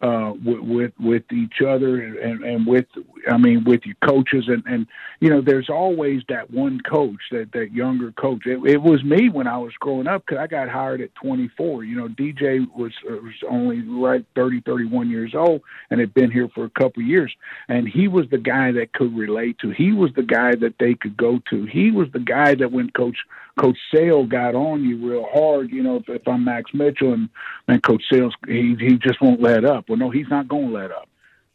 uh, 0.02 0.34
with, 0.44 0.60
with 0.60 0.92
with 1.00 1.32
each 1.32 1.62
other 1.62 2.02
and, 2.02 2.44
and 2.44 2.66
with 2.66 2.86
I 3.30 3.38
mean 3.38 3.64
with 3.64 3.82
your 3.86 3.96
coaches 4.04 4.46
and 4.48 4.64
and 4.66 4.88
you 5.20 5.30
know 5.30 5.42
there's 5.42 5.70
always 5.70 6.24
that 6.28 6.50
one 6.50 6.80
coach 6.82 7.20
that 7.30 7.52
that 7.54 7.72
younger 7.72 8.12
coach. 8.14 8.48
It, 8.48 8.66
it 8.66 8.82
was 8.82 9.04
me 9.04 9.30
when 9.30 9.46
I 9.46 9.60
was 9.60 9.74
growing 9.80 10.08
up 10.08 10.24
because 10.26 10.42
I 10.42 10.48
got 10.48 10.70
hired 10.70 11.02
at 11.02 11.14
24. 11.16 11.84
You 11.84 11.96
know 11.96 12.08
DJ 12.08 12.66
was 12.76 12.94
uh, 13.08 13.14
was 13.14 13.34
only 13.48 13.82
right 13.82 14.26
30 14.36 14.62
31 14.62 15.10
years 15.12 15.36
old 15.36 15.62
and 15.92 16.00
had 16.00 16.16
been 16.16 16.32
here 16.32 16.50
for 16.56 16.66
a 16.66 16.70
couple 16.72 17.04
of 17.04 17.08
years 17.08 17.32
and 17.68 17.88
he 17.88 18.08
was 18.08 18.26
the 18.32 18.40
guy 18.40 18.72
that 18.72 18.94
could 18.94 19.16
relate 19.16 19.60
to. 19.60 19.70
He 19.70 19.92
was 19.94 20.10
the 20.16 20.24
guy 20.24 20.56
that 20.56 20.76
they 20.80 20.96
could 20.96 21.16
go 21.16 21.40
to. 21.52 21.66
He 21.66 21.92
was 21.92 22.08
the 22.12 22.20
guy 22.20 22.56
that 22.56 22.72
when 22.72 22.90
Coach 22.90 23.18
Coach 23.60 23.78
Sale 23.94 24.26
got 24.26 24.56
on 24.56 24.84
you 24.84 24.98
real 25.08 25.28
hard. 25.32 25.70
You 25.70 25.84
know 25.84 25.98
if, 25.98 26.10
if 26.10 26.28
I'm 26.28 26.44
Max 26.44 26.74
Mitchell 26.74 27.14
and 27.14 27.30
and 27.68 27.84
Coach 27.84 28.02
Sales 28.12 28.34
he 28.48 28.76
he 28.80 28.98
just 28.98 29.22
won't 29.22 29.42
let 29.42 29.64
up. 29.64 29.91
Well, 29.92 30.00
no, 30.00 30.10
he's 30.10 30.30
not 30.30 30.48
going 30.48 30.70
to 30.70 30.74
let 30.74 30.92
up. 30.92 31.10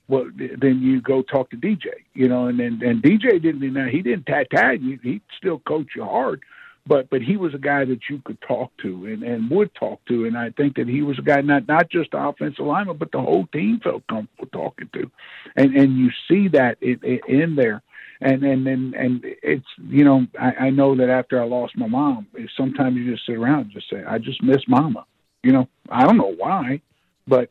Well, 0.08 0.30
then 0.36 0.82
you 0.82 1.00
go 1.00 1.22
talk 1.22 1.48
to 1.50 1.56
DJ, 1.56 1.86
you 2.12 2.28
know, 2.28 2.48
and 2.48 2.60
then 2.60 2.80
and 2.84 3.02
DJ 3.02 3.42
didn't 3.42 3.72
that. 3.72 3.88
He 3.90 4.02
didn't 4.02 4.26
tat 4.26 4.48
tat 4.54 4.82
you. 4.82 4.98
He 5.02 5.22
still 5.38 5.58
coach 5.60 5.86
you 5.96 6.04
hard, 6.04 6.42
but 6.86 7.08
but 7.08 7.22
he 7.22 7.38
was 7.38 7.54
a 7.54 7.58
guy 7.58 7.86
that 7.86 8.00
you 8.10 8.20
could 8.26 8.38
talk 8.46 8.70
to 8.82 9.06
and 9.06 9.22
and 9.22 9.50
would 9.50 9.74
talk 9.74 10.04
to, 10.08 10.26
and 10.26 10.36
I 10.36 10.50
think 10.50 10.76
that 10.76 10.86
he 10.86 11.00
was 11.00 11.18
a 11.18 11.22
guy 11.22 11.40
not 11.40 11.66
not 11.66 11.90
just 11.90 12.10
the 12.12 12.18
offensive 12.18 12.66
lineman, 12.66 12.98
but 12.98 13.10
the 13.10 13.20
whole 13.20 13.46
team 13.46 13.80
felt 13.82 14.06
comfortable 14.06 14.48
talking 14.52 14.90
to, 14.92 15.10
and 15.56 15.74
and 15.74 15.96
you 15.96 16.10
see 16.28 16.48
that 16.48 16.76
in, 16.82 17.00
in 17.26 17.56
there 17.56 17.82
and 18.20 18.44
and 18.44 18.66
and 18.66 18.94
and 18.94 19.20
it's 19.42 19.66
you 19.88 20.04
know 20.04 20.26
I, 20.38 20.66
I 20.66 20.70
know 20.70 20.94
that 20.96 21.10
after 21.10 21.40
I 21.40 21.46
lost 21.46 21.76
my 21.76 21.86
mom, 21.86 22.26
sometimes 22.56 22.96
you 22.96 23.12
just 23.12 23.26
sit 23.26 23.36
around 23.36 23.62
and 23.62 23.70
just 23.72 23.90
say 23.90 24.04
I 24.04 24.18
just 24.18 24.42
miss 24.42 24.62
mama. 24.68 25.04
You 25.42 25.52
know 25.52 25.68
I 25.90 26.04
don't 26.04 26.16
know 26.16 26.34
why, 26.36 26.80
but 27.26 27.50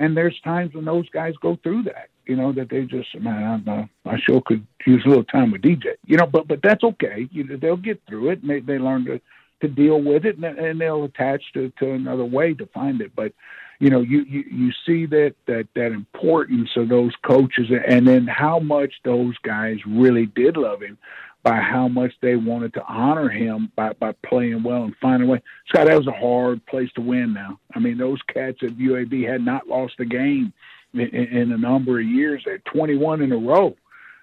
and 0.00 0.16
there's 0.16 0.40
times 0.40 0.74
when 0.74 0.86
those 0.86 1.08
guys 1.10 1.34
go 1.42 1.58
through 1.62 1.82
that, 1.84 2.08
you 2.24 2.34
know, 2.34 2.52
that 2.52 2.70
they 2.70 2.84
just, 2.84 3.14
man, 3.20 3.62
I, 3.68 3.80
uh, 3.80 3.86
I 4.06 4.18
sure 4.18 4.40
could 4.44 4.66
use 4.86 5.02
a 5.04 5.08
little 5.08 5.24
time 5.24 5.52
with 5.52 5.60
DJ, 5.60 5.94
you 6.06 6.16
know, 6.16 6.26
but 6.26 6.48
but 6.48 6.60
that's 6.62 6.82
okay. 6.82 7.28
You 7.30 7.44
know, 7.44 7.56
they'll 7.56 7.76
get 7.76 8.00
through 8.08 8.30
it, 8.30 8.40
and 8.40 8.50
they 8.50 8.60
they 8.60 8.78
learn 8.78 9.04
to 9.04 9.20
to 9.60 9.68
deal 9.68 10.02
with 10.02 10.24
it, 10.24 10.36
and, 10.36 10.44
and 10.58 10.80
they'll 10.80 11.04
attach 11.04 11.42
to 11.52 11.70
to 11.78 11.92
another 11.92 12.24
way 12.24 12.54
to 12.54 12.66
find 12.66 13.02
it. 13.02 13.14
But 13.14 13.34
you 13.78 13.90
know, 13.90 14.00
you 14.00 14.22
you 14.22 14.44
you 14.50 14.72
see 14.86 15.04
that 15.06 15.34
that 15.46 15.68
that 15.74 15.92
importance 15.92 16.70
of 16.76 16.88
those 16.88 17.12
coaches, 17.22 17.70
and 17.86 18.08
then 18.08 18.26
how 18.26 18.58
much 18.58 18.94
those 19.04 19.36
guys 19.42 19.76
really 19.86 20.24
did 20.24 20.56
love 20.56 20.80
him 20.80 20.96
by 21.42 21.56
how 21.56 21.88
much 21.88 22.12
they 22.20 22.36
wanted 22.36 22.74
to 22.74 22.84
honor 22.84 23.28
him 23.28 23.72
by, 23.74 23.92
by 23.94 24.12
playing 24.26 24.62
well 24.62 24.84
and 24.84 24.94
finding 25.00 25.28
a 25.28 25.32
way. 25.32 25.42
Scott, 25.68 25.86
that 25.86 25.96
was 25.96 26.06
a 26.06 26.12
hard 26.12 26.64
place 26.66 26.90
to 26.94 27.00
win 27.00 27.32
now. 27.32 27.58
I 27.74 27.78
mean, 27.78 27.96
those 27.96 28.20
cats 28.22 28.58
at 28.62 28.70
UAB 28.70 29.26
had 29.26 29.42
not 29.42 29.66
lost 29.66 29.94
a 30.00 30.04
game 30.04 30.52
in, 30.92 31.00
in 31.00 31.52
a 31.52 31.58
number 31.58 31.98
of 31.98 32.06
years. 32.06 32.42
They're 32.44 32.58
21 32.58 33.22
in 33.22 33.32
a 33.32 33.38
row. 33.38 33.76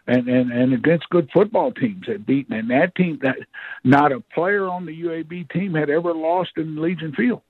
and, 0.08 0.28
and, 0.28 0.52
and 0.52 0.74
against 0.74 1.10
good 1.10 1.30
football 1.34 1.72
teams 1.72 2.08
had 2.08 2.26
beaten. 2.26 2.56
And 2.56 2.70
that 2.70 2.96
team, 2.96 3.20
that 3.24 3.38
not 3.84 4.12
a 4.12 4.22
player 4.22 4.68
on 4.68 4.86
the 4.86 5.02
UAB 5.04 5.52
team 5.52 5.74
had 5.74 5.90
ever 5.90 6.14
lost 6.14 6.52
in 6.58 6.82
Legion 6.82 7.14
Field. 7.14 7.42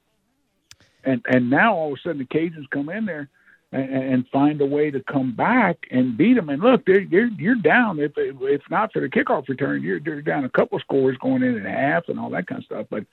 And 1.04 1.24
and 1.30 1.50
now 1.50 1.76
all 1.76 1.94
of 1.94 2.00
a 2.00 2.02
sudden 2.02 2.18
the 2.18 2.26
Cajuns 2.26 2.70
come 2.70 2.90
in 2.90 3.06
there 3.06 3.30
and, 3.72 3.92
and 3.92 4.28
find 4.30 4.62
a 4.62 4.66
way 4.66 4.92
to 4.92 5.02
come 5.04 5.36
back 5.36 5.88
and 5.92 6.18
beat 6.18 6.36
them. 6.36 6.50
And 6.50 6.62
look, 6.62 6.86
they're, 6.86 7.02
you're 7.02 7.30
you're 7.38 7.56
down. 7.56 8.00
If 8.00 8.14
if 8.16 8.62
not 8.70 8.94
for 8.94 9.02
the 9.02 9.10
kickoff 9.10 9.48
return, 9.50 9.84
you're, 9.84 10.00
you're 10.00 10.22
down 10.22 10.46
a 10.46 10.50
couple 10.50 10.80
scores 10.80 11.18
going 11.18 11.44
in 11.44 11.66
at 11.66 11.72
half 11.72 12.08
and 12.08 12.20
all 12.20 12.30
that 12.32 12.48
kind 12.48 12.60
of 12.60 12.66
stuff. 12.66 12.88
But 12.90 13.06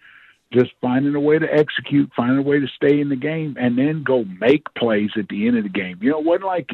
just 0.52 0.72
finding 0.80 1.14
a 1.14 1.20
way 1.20 1.38
to 1.38 1.52
execute, 1.52 2.10
finding 2.16 2.38
a 2.38 2.42
way 2.42 2.60
to 2.60 2.68
stay 2.68 3.00
in 3.00 3.08
the 3.08 3.16
game, 3.16 3.56
and 3.58 3.76
then 3.76 4.04
go 4.04 4.24
make 4.24 4.62
plays 4.74 5.10
at 5.16 5.28
the 5.28 5.48
end 5.48 5.56
of 5.56 5.64
the 5.64 5.68
game. 5.68 5.98
You 6.00 6.10
know, 6.10 6.20
it 6.20 6.24
wasn't 6.24 6.44
like, 6.44 6.70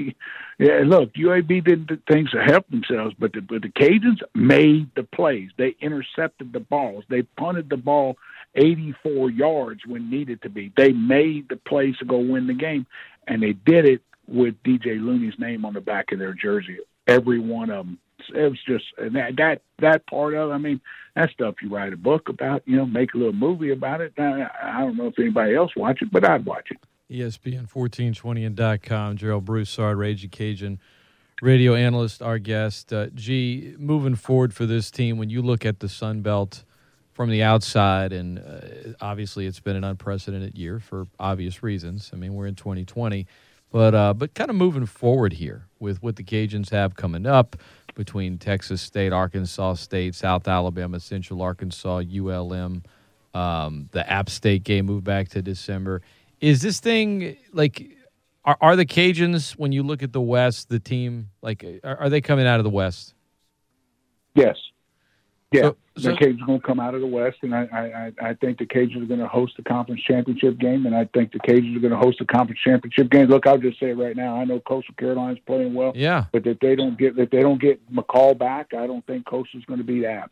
yeah, 0.59 0.83
look, 0.85 1.15
UAB 1.15 1.65
did 1.65 2.07
things 2.07 2.31
to 2.33 2.43
help 2.43 2.69
themselves, 2.69 3.15
but 3.19 3.33
the, 3.33 3.41
but 3.41 3.63
the 3.63 3.69
Cajuns 3.69 4.21
made 4.35 4.91
the 4.97 5.05
plays. 5.05 5.51
They 5.57 5.77
intercepted 5.81 6.53
the 6.53 6.61
balls. 6.61 7.05
They 7.09 7.23
punted 7.23 7.71
the 7.71 7.79
ball 7.79 8.19
84 8.55 9.31
yards 9.31 9.81
when 9.87 10.11
needed 10.11 10.43
to 10.43 10.49
be. 10.49 10.73
They 10.77 10.93
made 10.93 11.49
the 11.49 11.57
plays 11.57 11.97
to 11.99 12.05
go 12.05 12.19
win 12.19 12.47
the 12.47 12.55
game, 12.55 12.87
and 13.27 13.43
they 13.43 13.53
did 13.53 13.87
it 13.87 14.03
with 14.27 14.55
DJ 14.65 15.01
Looney's 15.01 15.39
name 15.39 15.65
on 15.65 15.75
the 15.75 15.81
back 15.81 16.13
of 16.13 16.19
their 16.19 16.35
jersey. 16.35 16.79
Every 17.07 17.39
one 17.39 17.71
of 17.71 17.87
them 17.87 17.99
it 18.35 18.51
was 18.51 18.59
just 18.67 18.85
that 18.99 19.37
that 19.37 19.63
that 19.81 20.07
part 20.07 20.35
of. 20.35 20.51
I 20.51 20.59
mean, 20.59 20.81
that 21.15 21.31
stuff 21.31 21.57
you 21.63 21.69
write 21.75 21.93
a 21.93 21.97
book 21.97 22.29
about. 22.29 22.63
You 22.67 22.77
know, 22.77 22.87
make 22.87 23.15
a 23.15 23.17
little 23.17 23.33
movie 23.33 23.71
about 23.71 24.01
it. 24.01 24.13
I, 24.19 24.47
I 24.63 24.81
don't 24.81 24.97
know 24.97 25.07
if 25.07 25.19
anybody 25.19 25.55
else 25.55 25.73
watch 25.77 26.03
it, 26.03 26.11
but 26.13 26.29
I'd 26.29 26.45
watch 26.45 26.69
it. 26.71 26.79
ESPN 27.11 27.69
fourteen 27.69 28.15
twenty 28.15 28.45
and 28.45 28.57
dot 28.57 28.83
com. 28.83 29.17
Gerald 29.17 29.45
Broussard, 29.45 29.99
Ragin' 29.99 30.31
Cajun 30.31 30.79
radio 31.43 31.75
analyst, 31.75 32.23
our 32.23 32.39
guest. 32.39 32.93
Uh, 32.93 33.07
G, 33.15 33.75
moving 33.79 34.15
forward 34.15 34.55
for 34.55 34.67
this 34.67 34.91
team, 34.91 35.19
when 35.19 35.31
you 35.31 35.43
look 35.43 35.65
at 35.65 35.81
the 35.81 35.89
Sun 35.89 36.23
Belt 36.23 36.65
from 37.21 37.29
the 37.29 37.43
outside, 37.43 38.15
and 38.15 38.39
uh, 38.39 38.95
obviously 39.03 39.45
it's 39.45 39.61
been 39.61 39.77
an 39.77 39.85
unprecedented 39.85 40.57
year 40.57 40.81
for 40.81 41.07
obvious 41.19 41.63
reasons. 41.63 42.09
I 42.15 42.17
mean, 42.17 42.33
we're 42.33 42.47
in 42.47 42.55
2020, 42.55 43.27
but 43.71 43.95
uh, 43.95 44.15
but 44.15 44.33
kind 44.33 44.49
of 44.49 44.57
moving 44.57 44.87
forward 44.87 45.35
here 45.35 45.67
with 45.81 46.03
what 46.03 46.17
the 46.17 46.25
Cajuns 46.25 46.71
have 46.71 46.97
coming 46.97 47.27
up 47.27 47.57
between 47.95 48.39
Texas 48.39 48.81
State, 48.81 49.13
Arkansas 49.13 49.75
State, 49.75 50.15
South 50.15 50.49
Alabama, 50.49 50.99
Central 50.99 51.43
Arkansas, 51.43 52.05
ULM. 52.11 52.85
Um, 53.35 53.91
the 53.93 54.11
App 54.11 54.31
State 54.31 54.65
game 54.65 54.87
moved 54.87 55.05
back 55.05 55.29
to 55.29 55.43
December. 55.43 56.01
Is 56.41 56.63
this 56.63 56.81
thing 56.81 57.37
like? 57.53 57.99
Are, 58.47 58.57
are 58.63 58.77
the 58.77 58.87
Cajuns 58.87 59.59
when 59.59 59.73
you 59.73 59.83
look 59.83 60.03
at 60.03 60.15
the 60.15 60.23
West, 60.23 60.71
the 60.71 60.81
team 60.81 61.29
like 61.43 61.67
are, 61.85 61.97
are 61.99 62.09
they 62.09 62.23
coming 62.23 62.47
out 62.47 62.61
of 62.61 62.65
the 62.65 62.71
West? 62.71 63.13
Yes. 64.35 64.57
Yeah, 65.53 65.63
so, 65.63 65.77
the 66.03 66.13
Cajuns 66.13 66.43
are 66.43 66.47
going 66.47 66.61
to 66.61 66.67
come 66.67 66.81
out 66.81 66.95
of 66.95 67.01
the 67.01 67.07
West, 67.07 67.39
and 67.43 67.55
I, 67.55 68.13
I, 68.21 68.31
I 68.31 68.35
think 68.35 68.59
the 68.59 68.67
Cajuns 68.67 69.03
are 69.03 69.07
going 69.07 69.21
to 69.21 69.29
host 69.29 69.55
the 69.57 69.63
conference 69.63 70.03
championship 70.03 70.59
game, 70.59 70.87
and 70.87 70.95
I 70.95 71.05
think 71.15 71.33
the 71.33 71.39
Cajuns 71.39 71.77
are 71.77 71.81
going 71.81 71.93
to 71.93 71.99
host 71.99 72.19
the 72.19 72.25
conference 72.25 72.61
championship 72.65 73.11
game. 73.11 73.29
Look, 73.29 73.47
I'll 73.47 73.59
just 73.59 73.79
say 73.81 73.91
it 73.91 73.99
right 73.99 74.17
now. 74.17 74.37
I 74.37 74.45
know 74.45 74.61
Coastal 74.61 74.95
Carolina's 74.99 75.39
playing 75.47 75.75
well, 75.75 75.93
yeah, 75.95 76.25
but 76.33 76.47
if 76.47 76.59
they 76.61 76.77
don't 76.77 76.99
get 76.99 77.19
if 77.19 77.31
they 77.31 77.41
don't 77.41 77.61
get 77.61 77.81
McCall 77.93 78.39
back, 78.39 78.75
I 78.75 78.87
don't 78.87 79.07
think 79.07 79.27
Coastal's 79.27 79.65
going 79.65 79.79
to 79.79 79.85
beat 79.85 80.05
App, 80.05 80.31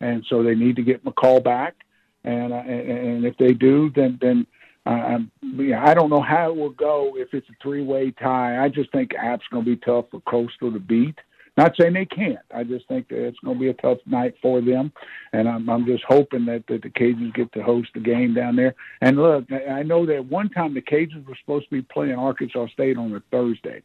and 0.00 0.24
so 0.28 0.42
they 0.42 0.54
need 0.54 0.76
to 0.76 0.82
get 0.82 1.04
McCall 1.04 1.42
back, 1.42 1.76
and 2.24 2.52
uh, 2.52 2.56
and, 2.56 2.90
and 2.90 3.24
if 3.24 3.36
they 3.36 3.52
do, 3.52 3.90
then 3.94 4.18
then. 4.20 4.46
Uh, 4.86 5.18
yeah, 5.42 5.84
I 5.84 5.92
don't 5.92 6.08
know 6.08 6.22
how 6.22 6.48
it 6.48 6.56
will 6.56 6.70
go 6.70 7.12
if 7.14 7.34
it's 7.34 7.46
a 7.50 7.52
three-way 7.62 8.10
tie. 8.12 8.64
I 8.64 8.70
just 8.70 8.90
think 8.90 9.10
App's 9.14 9.44
going 9.50 9.62
to 9.62 9.70
be 9.70 9.76
tough 9.76 10.06
for 10.10 10.20
Coastal 10.20 10.72
to 10.72 10.78
beat. 10.78 11.18
Not 11.58 11.74
saying 11.76 11.94
they 11.94 12.04
can't. 12.04 12.38
I 12.54 12.62
just 12.62 12.86
think 12.86 13.08
that 13.08 13.20
it's 13.20 13.40
going 13.40 13.56
to 13.56 13.60
be 13.60 13.68
a 13.68 13.74
tough 13.74 13.98
night 14.06 14.36
for 14.40 14.60
them, 14.60 14.92
and 15.32 15.48
I'm, 15.48 15.68
I'm 15.68 15.86
just 15.86 16.04
hoping 16.06 16.44
that, 16.44 16.62
that 16.68 16.82
the 16.82 16.88
Cajuns 16.88 17.34
get 17.34 17.52
to 17.54 17.64
host 17.64 17.88
the 17.94 18.00
game 18.00 18.32
down 18.32 18.54
there. 18.54 18.76
And 19.00 19.16
look, 19.16 19.46
I 19.50 19.82
know 19.82 20.06
that 20.06 20.26
one 20.26 20.50
time 20.50 20.72
the 20.72 20.80
Cajuns 20.80 21.26
were 21.26 21.34
supposed 21.40 21.64
to 21.64 21.70
be 21.72 21.82
playing 21.82 22.14
Arkansas 22.14 22.68
State 22.68 22.96
on 22.96 23.12
a 23.12 23.20
Thursday. 23.32 23.82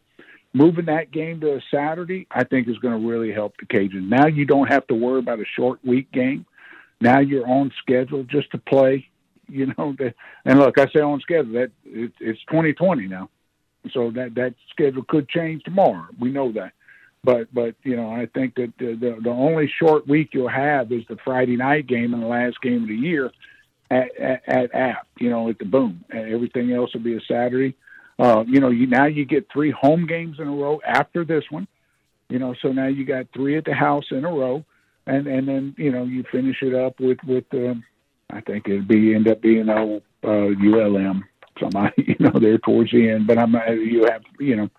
Moving 0.53 0.85
that 0.85 1.09
game 1.09 1.41
to 1.41 1.55
a 1.55 1.61
Saturday, 1.73 2.27
I 2.29 2.43
think 2.43 2.67
is 2.67 2.77
going 2.77 3.01
to 3.01 3.07
really 3.07 3.31
help 3.31 3.55
the 3.57 3.65
Cajuns. 3.65 4.07
Now 4.07 4.27
you 4.27 4.45
don't 4.45 4.71
have 4.71 4.85
to 4.85 4.93
worry 4.93 5.17
about 5.17 5.39
a 5.39 5.45
short 5.57 5.83
week 5.83 6.11
game. 6.11 6.45
Now 7.01 7.21
you're 7.21 7.49
on 7.49 7.71
schedule 7.81 8.23
just 8.25 8.51
to 8.51 8.59
play. 8.59 9.07
You 9.49 9.73
know, 9.75 9.95
and 10.45 10.59
look, 10.59 10.77
I 10.77 10.85
say 10.91 10.99
on 10.99 11.21
schedule 11.21 11.53
that 11.53 11.71
it, 11.85 12.11
it's 12.19 12.39
2020 12.51 13.07
now, 13.07 13.31
so 13.91 14.11
that 14.11 14.35
that 14.35 14.53
schedule 14.69 15.03
could 15.07 15.27
change 15.27 15.63
tomorrow. 15.63 16.05
We 16.19 16.29
know 16.29 16.51
that 16.51 16.73
but 17.23 17.53
but 17.53 17.75
you 17.83 17.95
know 17.95 18.09
I 18.09 18.27
think 18.33 18.55
that 18.55 18.73
the, 18.77 18.95
the, 18.95 19.17
the 19.21 19.29
only 19.29 19.71
short 19.79 20.07
week 20.07 20.29
you'll 20.33 20.49
have 20.49 20.91
is 20.91 21.03
the 21.07 21.17
Friday 21.23 21.55
night 21.55 21.87
game 21.87 22.13
and 22.13 22.21
the 22.21 22.27
last 22.27 22.61
game 22.61 22.83
of 22.83 22.89
the 22.89 22.95
year 22.95 23.31
at 23.89 24.15
at, 24.19 24.43
at 24.47 24.75
App. 24.75 25.07
You 25.19 25.29
know 25.29 25.49
at 25.49 25.59
the 25.59 25.65
Boom. 25.65 26.03
And 26.09 26.33
everything 26.33 26.71
else 26.73 26.93
will 26.93 27.01
be 27.01 27.15
a 27.15 27.21
Saturday. 27.21 27.75
Uh, 28.19 28.43
you 28.47 28.59
know 28.59 28.69
you 28.69 28.87
now 28.87 29.05
you 29.05 29.25
get 29.25 29.47
three 29.51 29.71
home 29.71 30.05
games 30.05 30.39
in 30.39 30.47
a 30.47 30.51
row 30.51 30.81
after 30.85 31.23
this 31.23 31.45
one. 31.49 31.67
You 32.29 32.39
know 32.39 32.55
so 32.61 32.71
now 32.71 32.87
you 32.87 33.05
got 33.05 33.27
three 33.33 33.57
at 33.57 33.65
the 33.65 33.73
house 33.73 34.05
in 34.11 34.25
a 34.25 34.31
row, 34.31 34.65
and 35.07 35.27
and 35.27 35.47
then 35.47 35.75
you 35.77 35.91
know 35.91 36.03
you 36.03 36.23
finish 36.31 36.61
it 36.61 36.75
up 36.75 36.99
with 36.99 37.19
with 37.25 37.45
um, 37.53 37.83
I 38.29 38.41
think 38.41 38.67
it'd 38.67 38.87
be 38.87 39.15
end 39.15 39.29
up 39.29 39.41
being 39.41 39.69
a 39.69 40.01
uh, 40.25 40.49
ULM 40.49 41.23
somebody, 41.59 41.93
you 42.07 42.15
know, 42.19 42.37
there 42.39 42.57
towards 42.57 42.91
the 42.91 43.09
end. 43.09 43.27
But 43.27 43.37
I'm 43.37 43.53
you 43.53 44.05
have 44.09 44.23
you 44.39 44.55
know, 44.55 44.69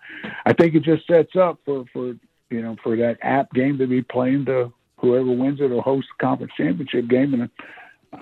I 0.45 0.53
think 0.53 0.75
it 0.75 0.83
just 0.83 1.07
sets 1.07 1.35
up 1.35 1.59
for 1.65 1.85
for 1.93 2.15
you 2.49 2.61
know, 2.61 2.75
for 2.83 2.95
that 2.97 3.17
app 3.21 3.51
game 3.53 3.77
to 3.77 3.87
be 3.87 4.01
playing 4.01 4.45
to 4.45 4.71
whoever 4.97 5.31
wins 5.31 5.59
it 5.61 5.69
will 5.69 5.81
host 5.81 6.07
the 6.17 6.25
conference 6.25 6.53
championship 6.55 7.07
game. 7.07 7.33
And 7.33 7.49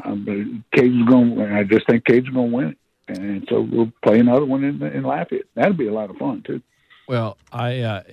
um, 0.03 0.63
Cage 0.73 0.91
is 0.91 1.07
going. 1.07 1.39
I 1.41 1.63
just 1.63 1.87
think 1.87 2.05
Cage 2.05 2.27
is 2.27 2.33
going 2.33 2.49
to 2.49 2.55
win 2.55 2.67
it. 2.69 2.77
And 3.07 3.45
so 3.49 3.61
we'll 3.61 3.91
play 4.01 4.19
another 4.19 4.45
one 4.45 4.63
in, 4.63 4.81
in 4.81 5.03
Lafayette. 5.03 5.45
That'll 5.55 5.73
be 5.73 5.87
a 5.87 5.93
lot 5.93 6.09
of 6.09 6.17
fun 6.17 6.41
too. 6.45 6.61
Well, 7.07 7.37
I, 7.51 7.81
uh, 7.81 8.03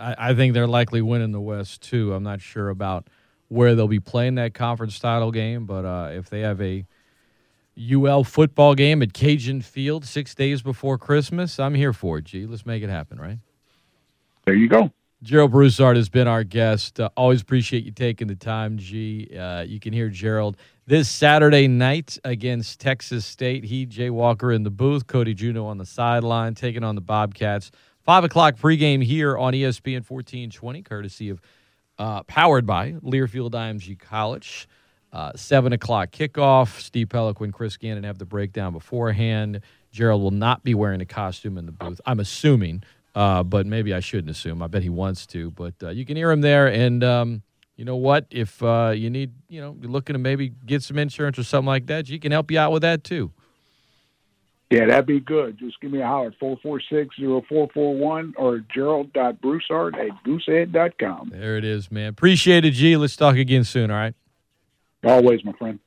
I 0.00 0.14
I 0.30 0.34
think 0.34 0.54
they're 0.54 0.68
likely 0.68 1.02
winning 1.02 1.32
the 1.32 1.40
West 1.40 1.82
too. 1.82 2.14
I'm 2.14 2.22
not 2.22 2.40
sure 2.40 2.68
about 2.68 3.08
where 3.48 3.74
they'll 3.74 3.88
be 3.88 4.00
playing 4.00 4.36
that 4.36 4.54
conference 4.54 4.98
title 5.00 5.32
game, 5.32 5.66
but 5.66 5.84
uh, 5.84 6.10
if 6.12 6.30
they 6.30 6.40
have 6.40 6.60
a 6.60 6.86
UL 7.76 8.22
football 8.22 8.74
game 8.74 9.02
at 9.02 9.12
Cajun 9.12 9.62
Field 9.62 10.04
six 10.04 10.34
days 10.34 10.62
before 10.62 10.96
Christmas, 10.96 11.58
I'm 11.58 11.74
here 11.74 11.92
for 11.92 12.18
it. 12.18 12.24
Gee, 12.24 12.46
let's 12.46 12.64
make 12.64 12.84
it 12.84 12.90
happen, 12.90 13.18
right? 13.18 13.38
There 14.44 14.54
you 14.54 14.68
go. 14.68 14.92
Gerald 15.24 15.52
Broussard 15.52 15.96
has 15.96 16.10
been 16.10 16.28
our 16.28 16.44
guest. 16.44 17.00
Uh, 17.00 17.08
always 17.16 17.40
appreciate 17.40 17.82
you 17.82 17.90
taking 17.90 18.28
the 18.28 18.34
time, 18.34 18.76
G. 18.76 19.34
Uh, 19.34 19.62
you 19.62 19.80
can 19.80 19.94
hear 19.94 20.10
Gerald 20.10 20.58
this 20.86 21.08
Saturday 21.08 21.66
night 21.66 22.18
against 22.24 22.78
Texas 22.78 23.24
State. 23.24 23.64
He, 23.64 23.86
Jay 23.86 24.10
Walker 24.10 24.52
in 24.52 24.64
the 24.64 24.70
booth, 24.70 25.06
Cody 25.06 25.32
Juneau 25.32 25.64
on 25.64 25.78
the 25.78 25.86
sideline, 25.86 26.54
taking 26.54 26.84
on 26.84 26.94
the 26.94 27.00
Bobcats. 27.00 27.70
Five 28.02 28.24
o'clock 28.24 28.56
pregame 28.56 29.02
here 29.02 29.38
on 29.38 29.54
ESPN 29.54 30.04
1420, 30.06 30.82
courtesy 30.82 31.30
of 31.30 31.40
uh, 31.98 32.22
powered 32.24 32.66
by 32.66 32.92
Learfield 33.02 33.52
IMG 33.52 33.98
College. 33.98 34.68
Uh, 35.10 35.32
seven 35.36 35.72
o'clock 35.72 36.10
kickoff. 36.10 36.80
Steve 36.80 37.08
Peloquin, 37.08 37.50
Chris 37.50 37.78
Gannon 37.78 38.04
have 38.04 38.18
the 38.18 38.26
breakdown 38.26 38.74
beforehand. 38.74 39.62
Gerald 39.90 40.20
will 40.20 40.32
not 40.32 40.62
be 40.64 40.74
wearing 40.74 41.00
a 41.00 41.06
costume 41.06 41.56
in 41.56 41.64
the 41.64 41.72
booth. 41.72 41.98
I'm 42.04 42.20
assuming 42.20 42.82
uh, 43.14 43.42
but 43.42 43.66
maybe 43.66 43.94
I 43.94 44.00
shouldn't 44.00 44.30
assume. 44.30 44.62
I 44.62 44.66
bet 44.66 44.82
he 44.82 44.90
wants 44.90 45.26
to. 45.28 45.50
But 45.50 45.74
uh, 45.82 45.90
you 45.90 46.04
can 46.04 46.16
hear 46.16 46.30
him 46.30 46.40
there. 46.40 46.66
And 46.66 47.04
um, 47.04 47.42
you 47.76 47.84
know 47.84 47.96
what? 47.96 48.26
If 48.30 48.62
uh, 48.62 48.92
you 48.94 49.10
need, 49.10 49.32
you 49.48 49.60
know, 49.60 49.76
you're 49.80 49.90
looking 49.90 50.14
to 50.14 50.18
maybe 50.18 50.50
get 50.66 50.82
some 50.82 50.98
insurance 50.98 51.38
or 51.38 51.44
something 51.44 51.66
like 51.66 51.86
that, 51.86 52.08
he 52.08 52.18
can 52.18 52.32
help 52.32 52.50
you 52.50 52.58
out 52.58 52.72
with 52.72 52.82
that 52.82 53.04
too. 53.04 53.32
Yeah, 54.70 54.86
that'd 54.86 55.06
be 55.06 55.20
good. 55.20 55.58
Just 55.58 55.80
give 55.80 55.92
me 55.92 56.00
a 56.00 56.06
holler, 56.06 56.32
446-0441 56.42 58.32
or 58.36 58.64
gerald.broussard 58.74 59.94
at 59.94 60.24
goosehead.com. 60.26 61.30
There 61.32 61.56
it 61.56 61.64
is, 61.64 61.92
man. 61.92 62.08
Appreciate 62.08 62.64
it, 62.64 62.72
G. 62.72 62.96
Let's 62.96 63.14
talk 63.14 63.36
again 63.36 63.62
soon, 63.62 63.90
all 63.90 63.98
right? 63.98 64.14
Always, 65.04 65.44
my 65.44 65.52
friend. 65.52 65.78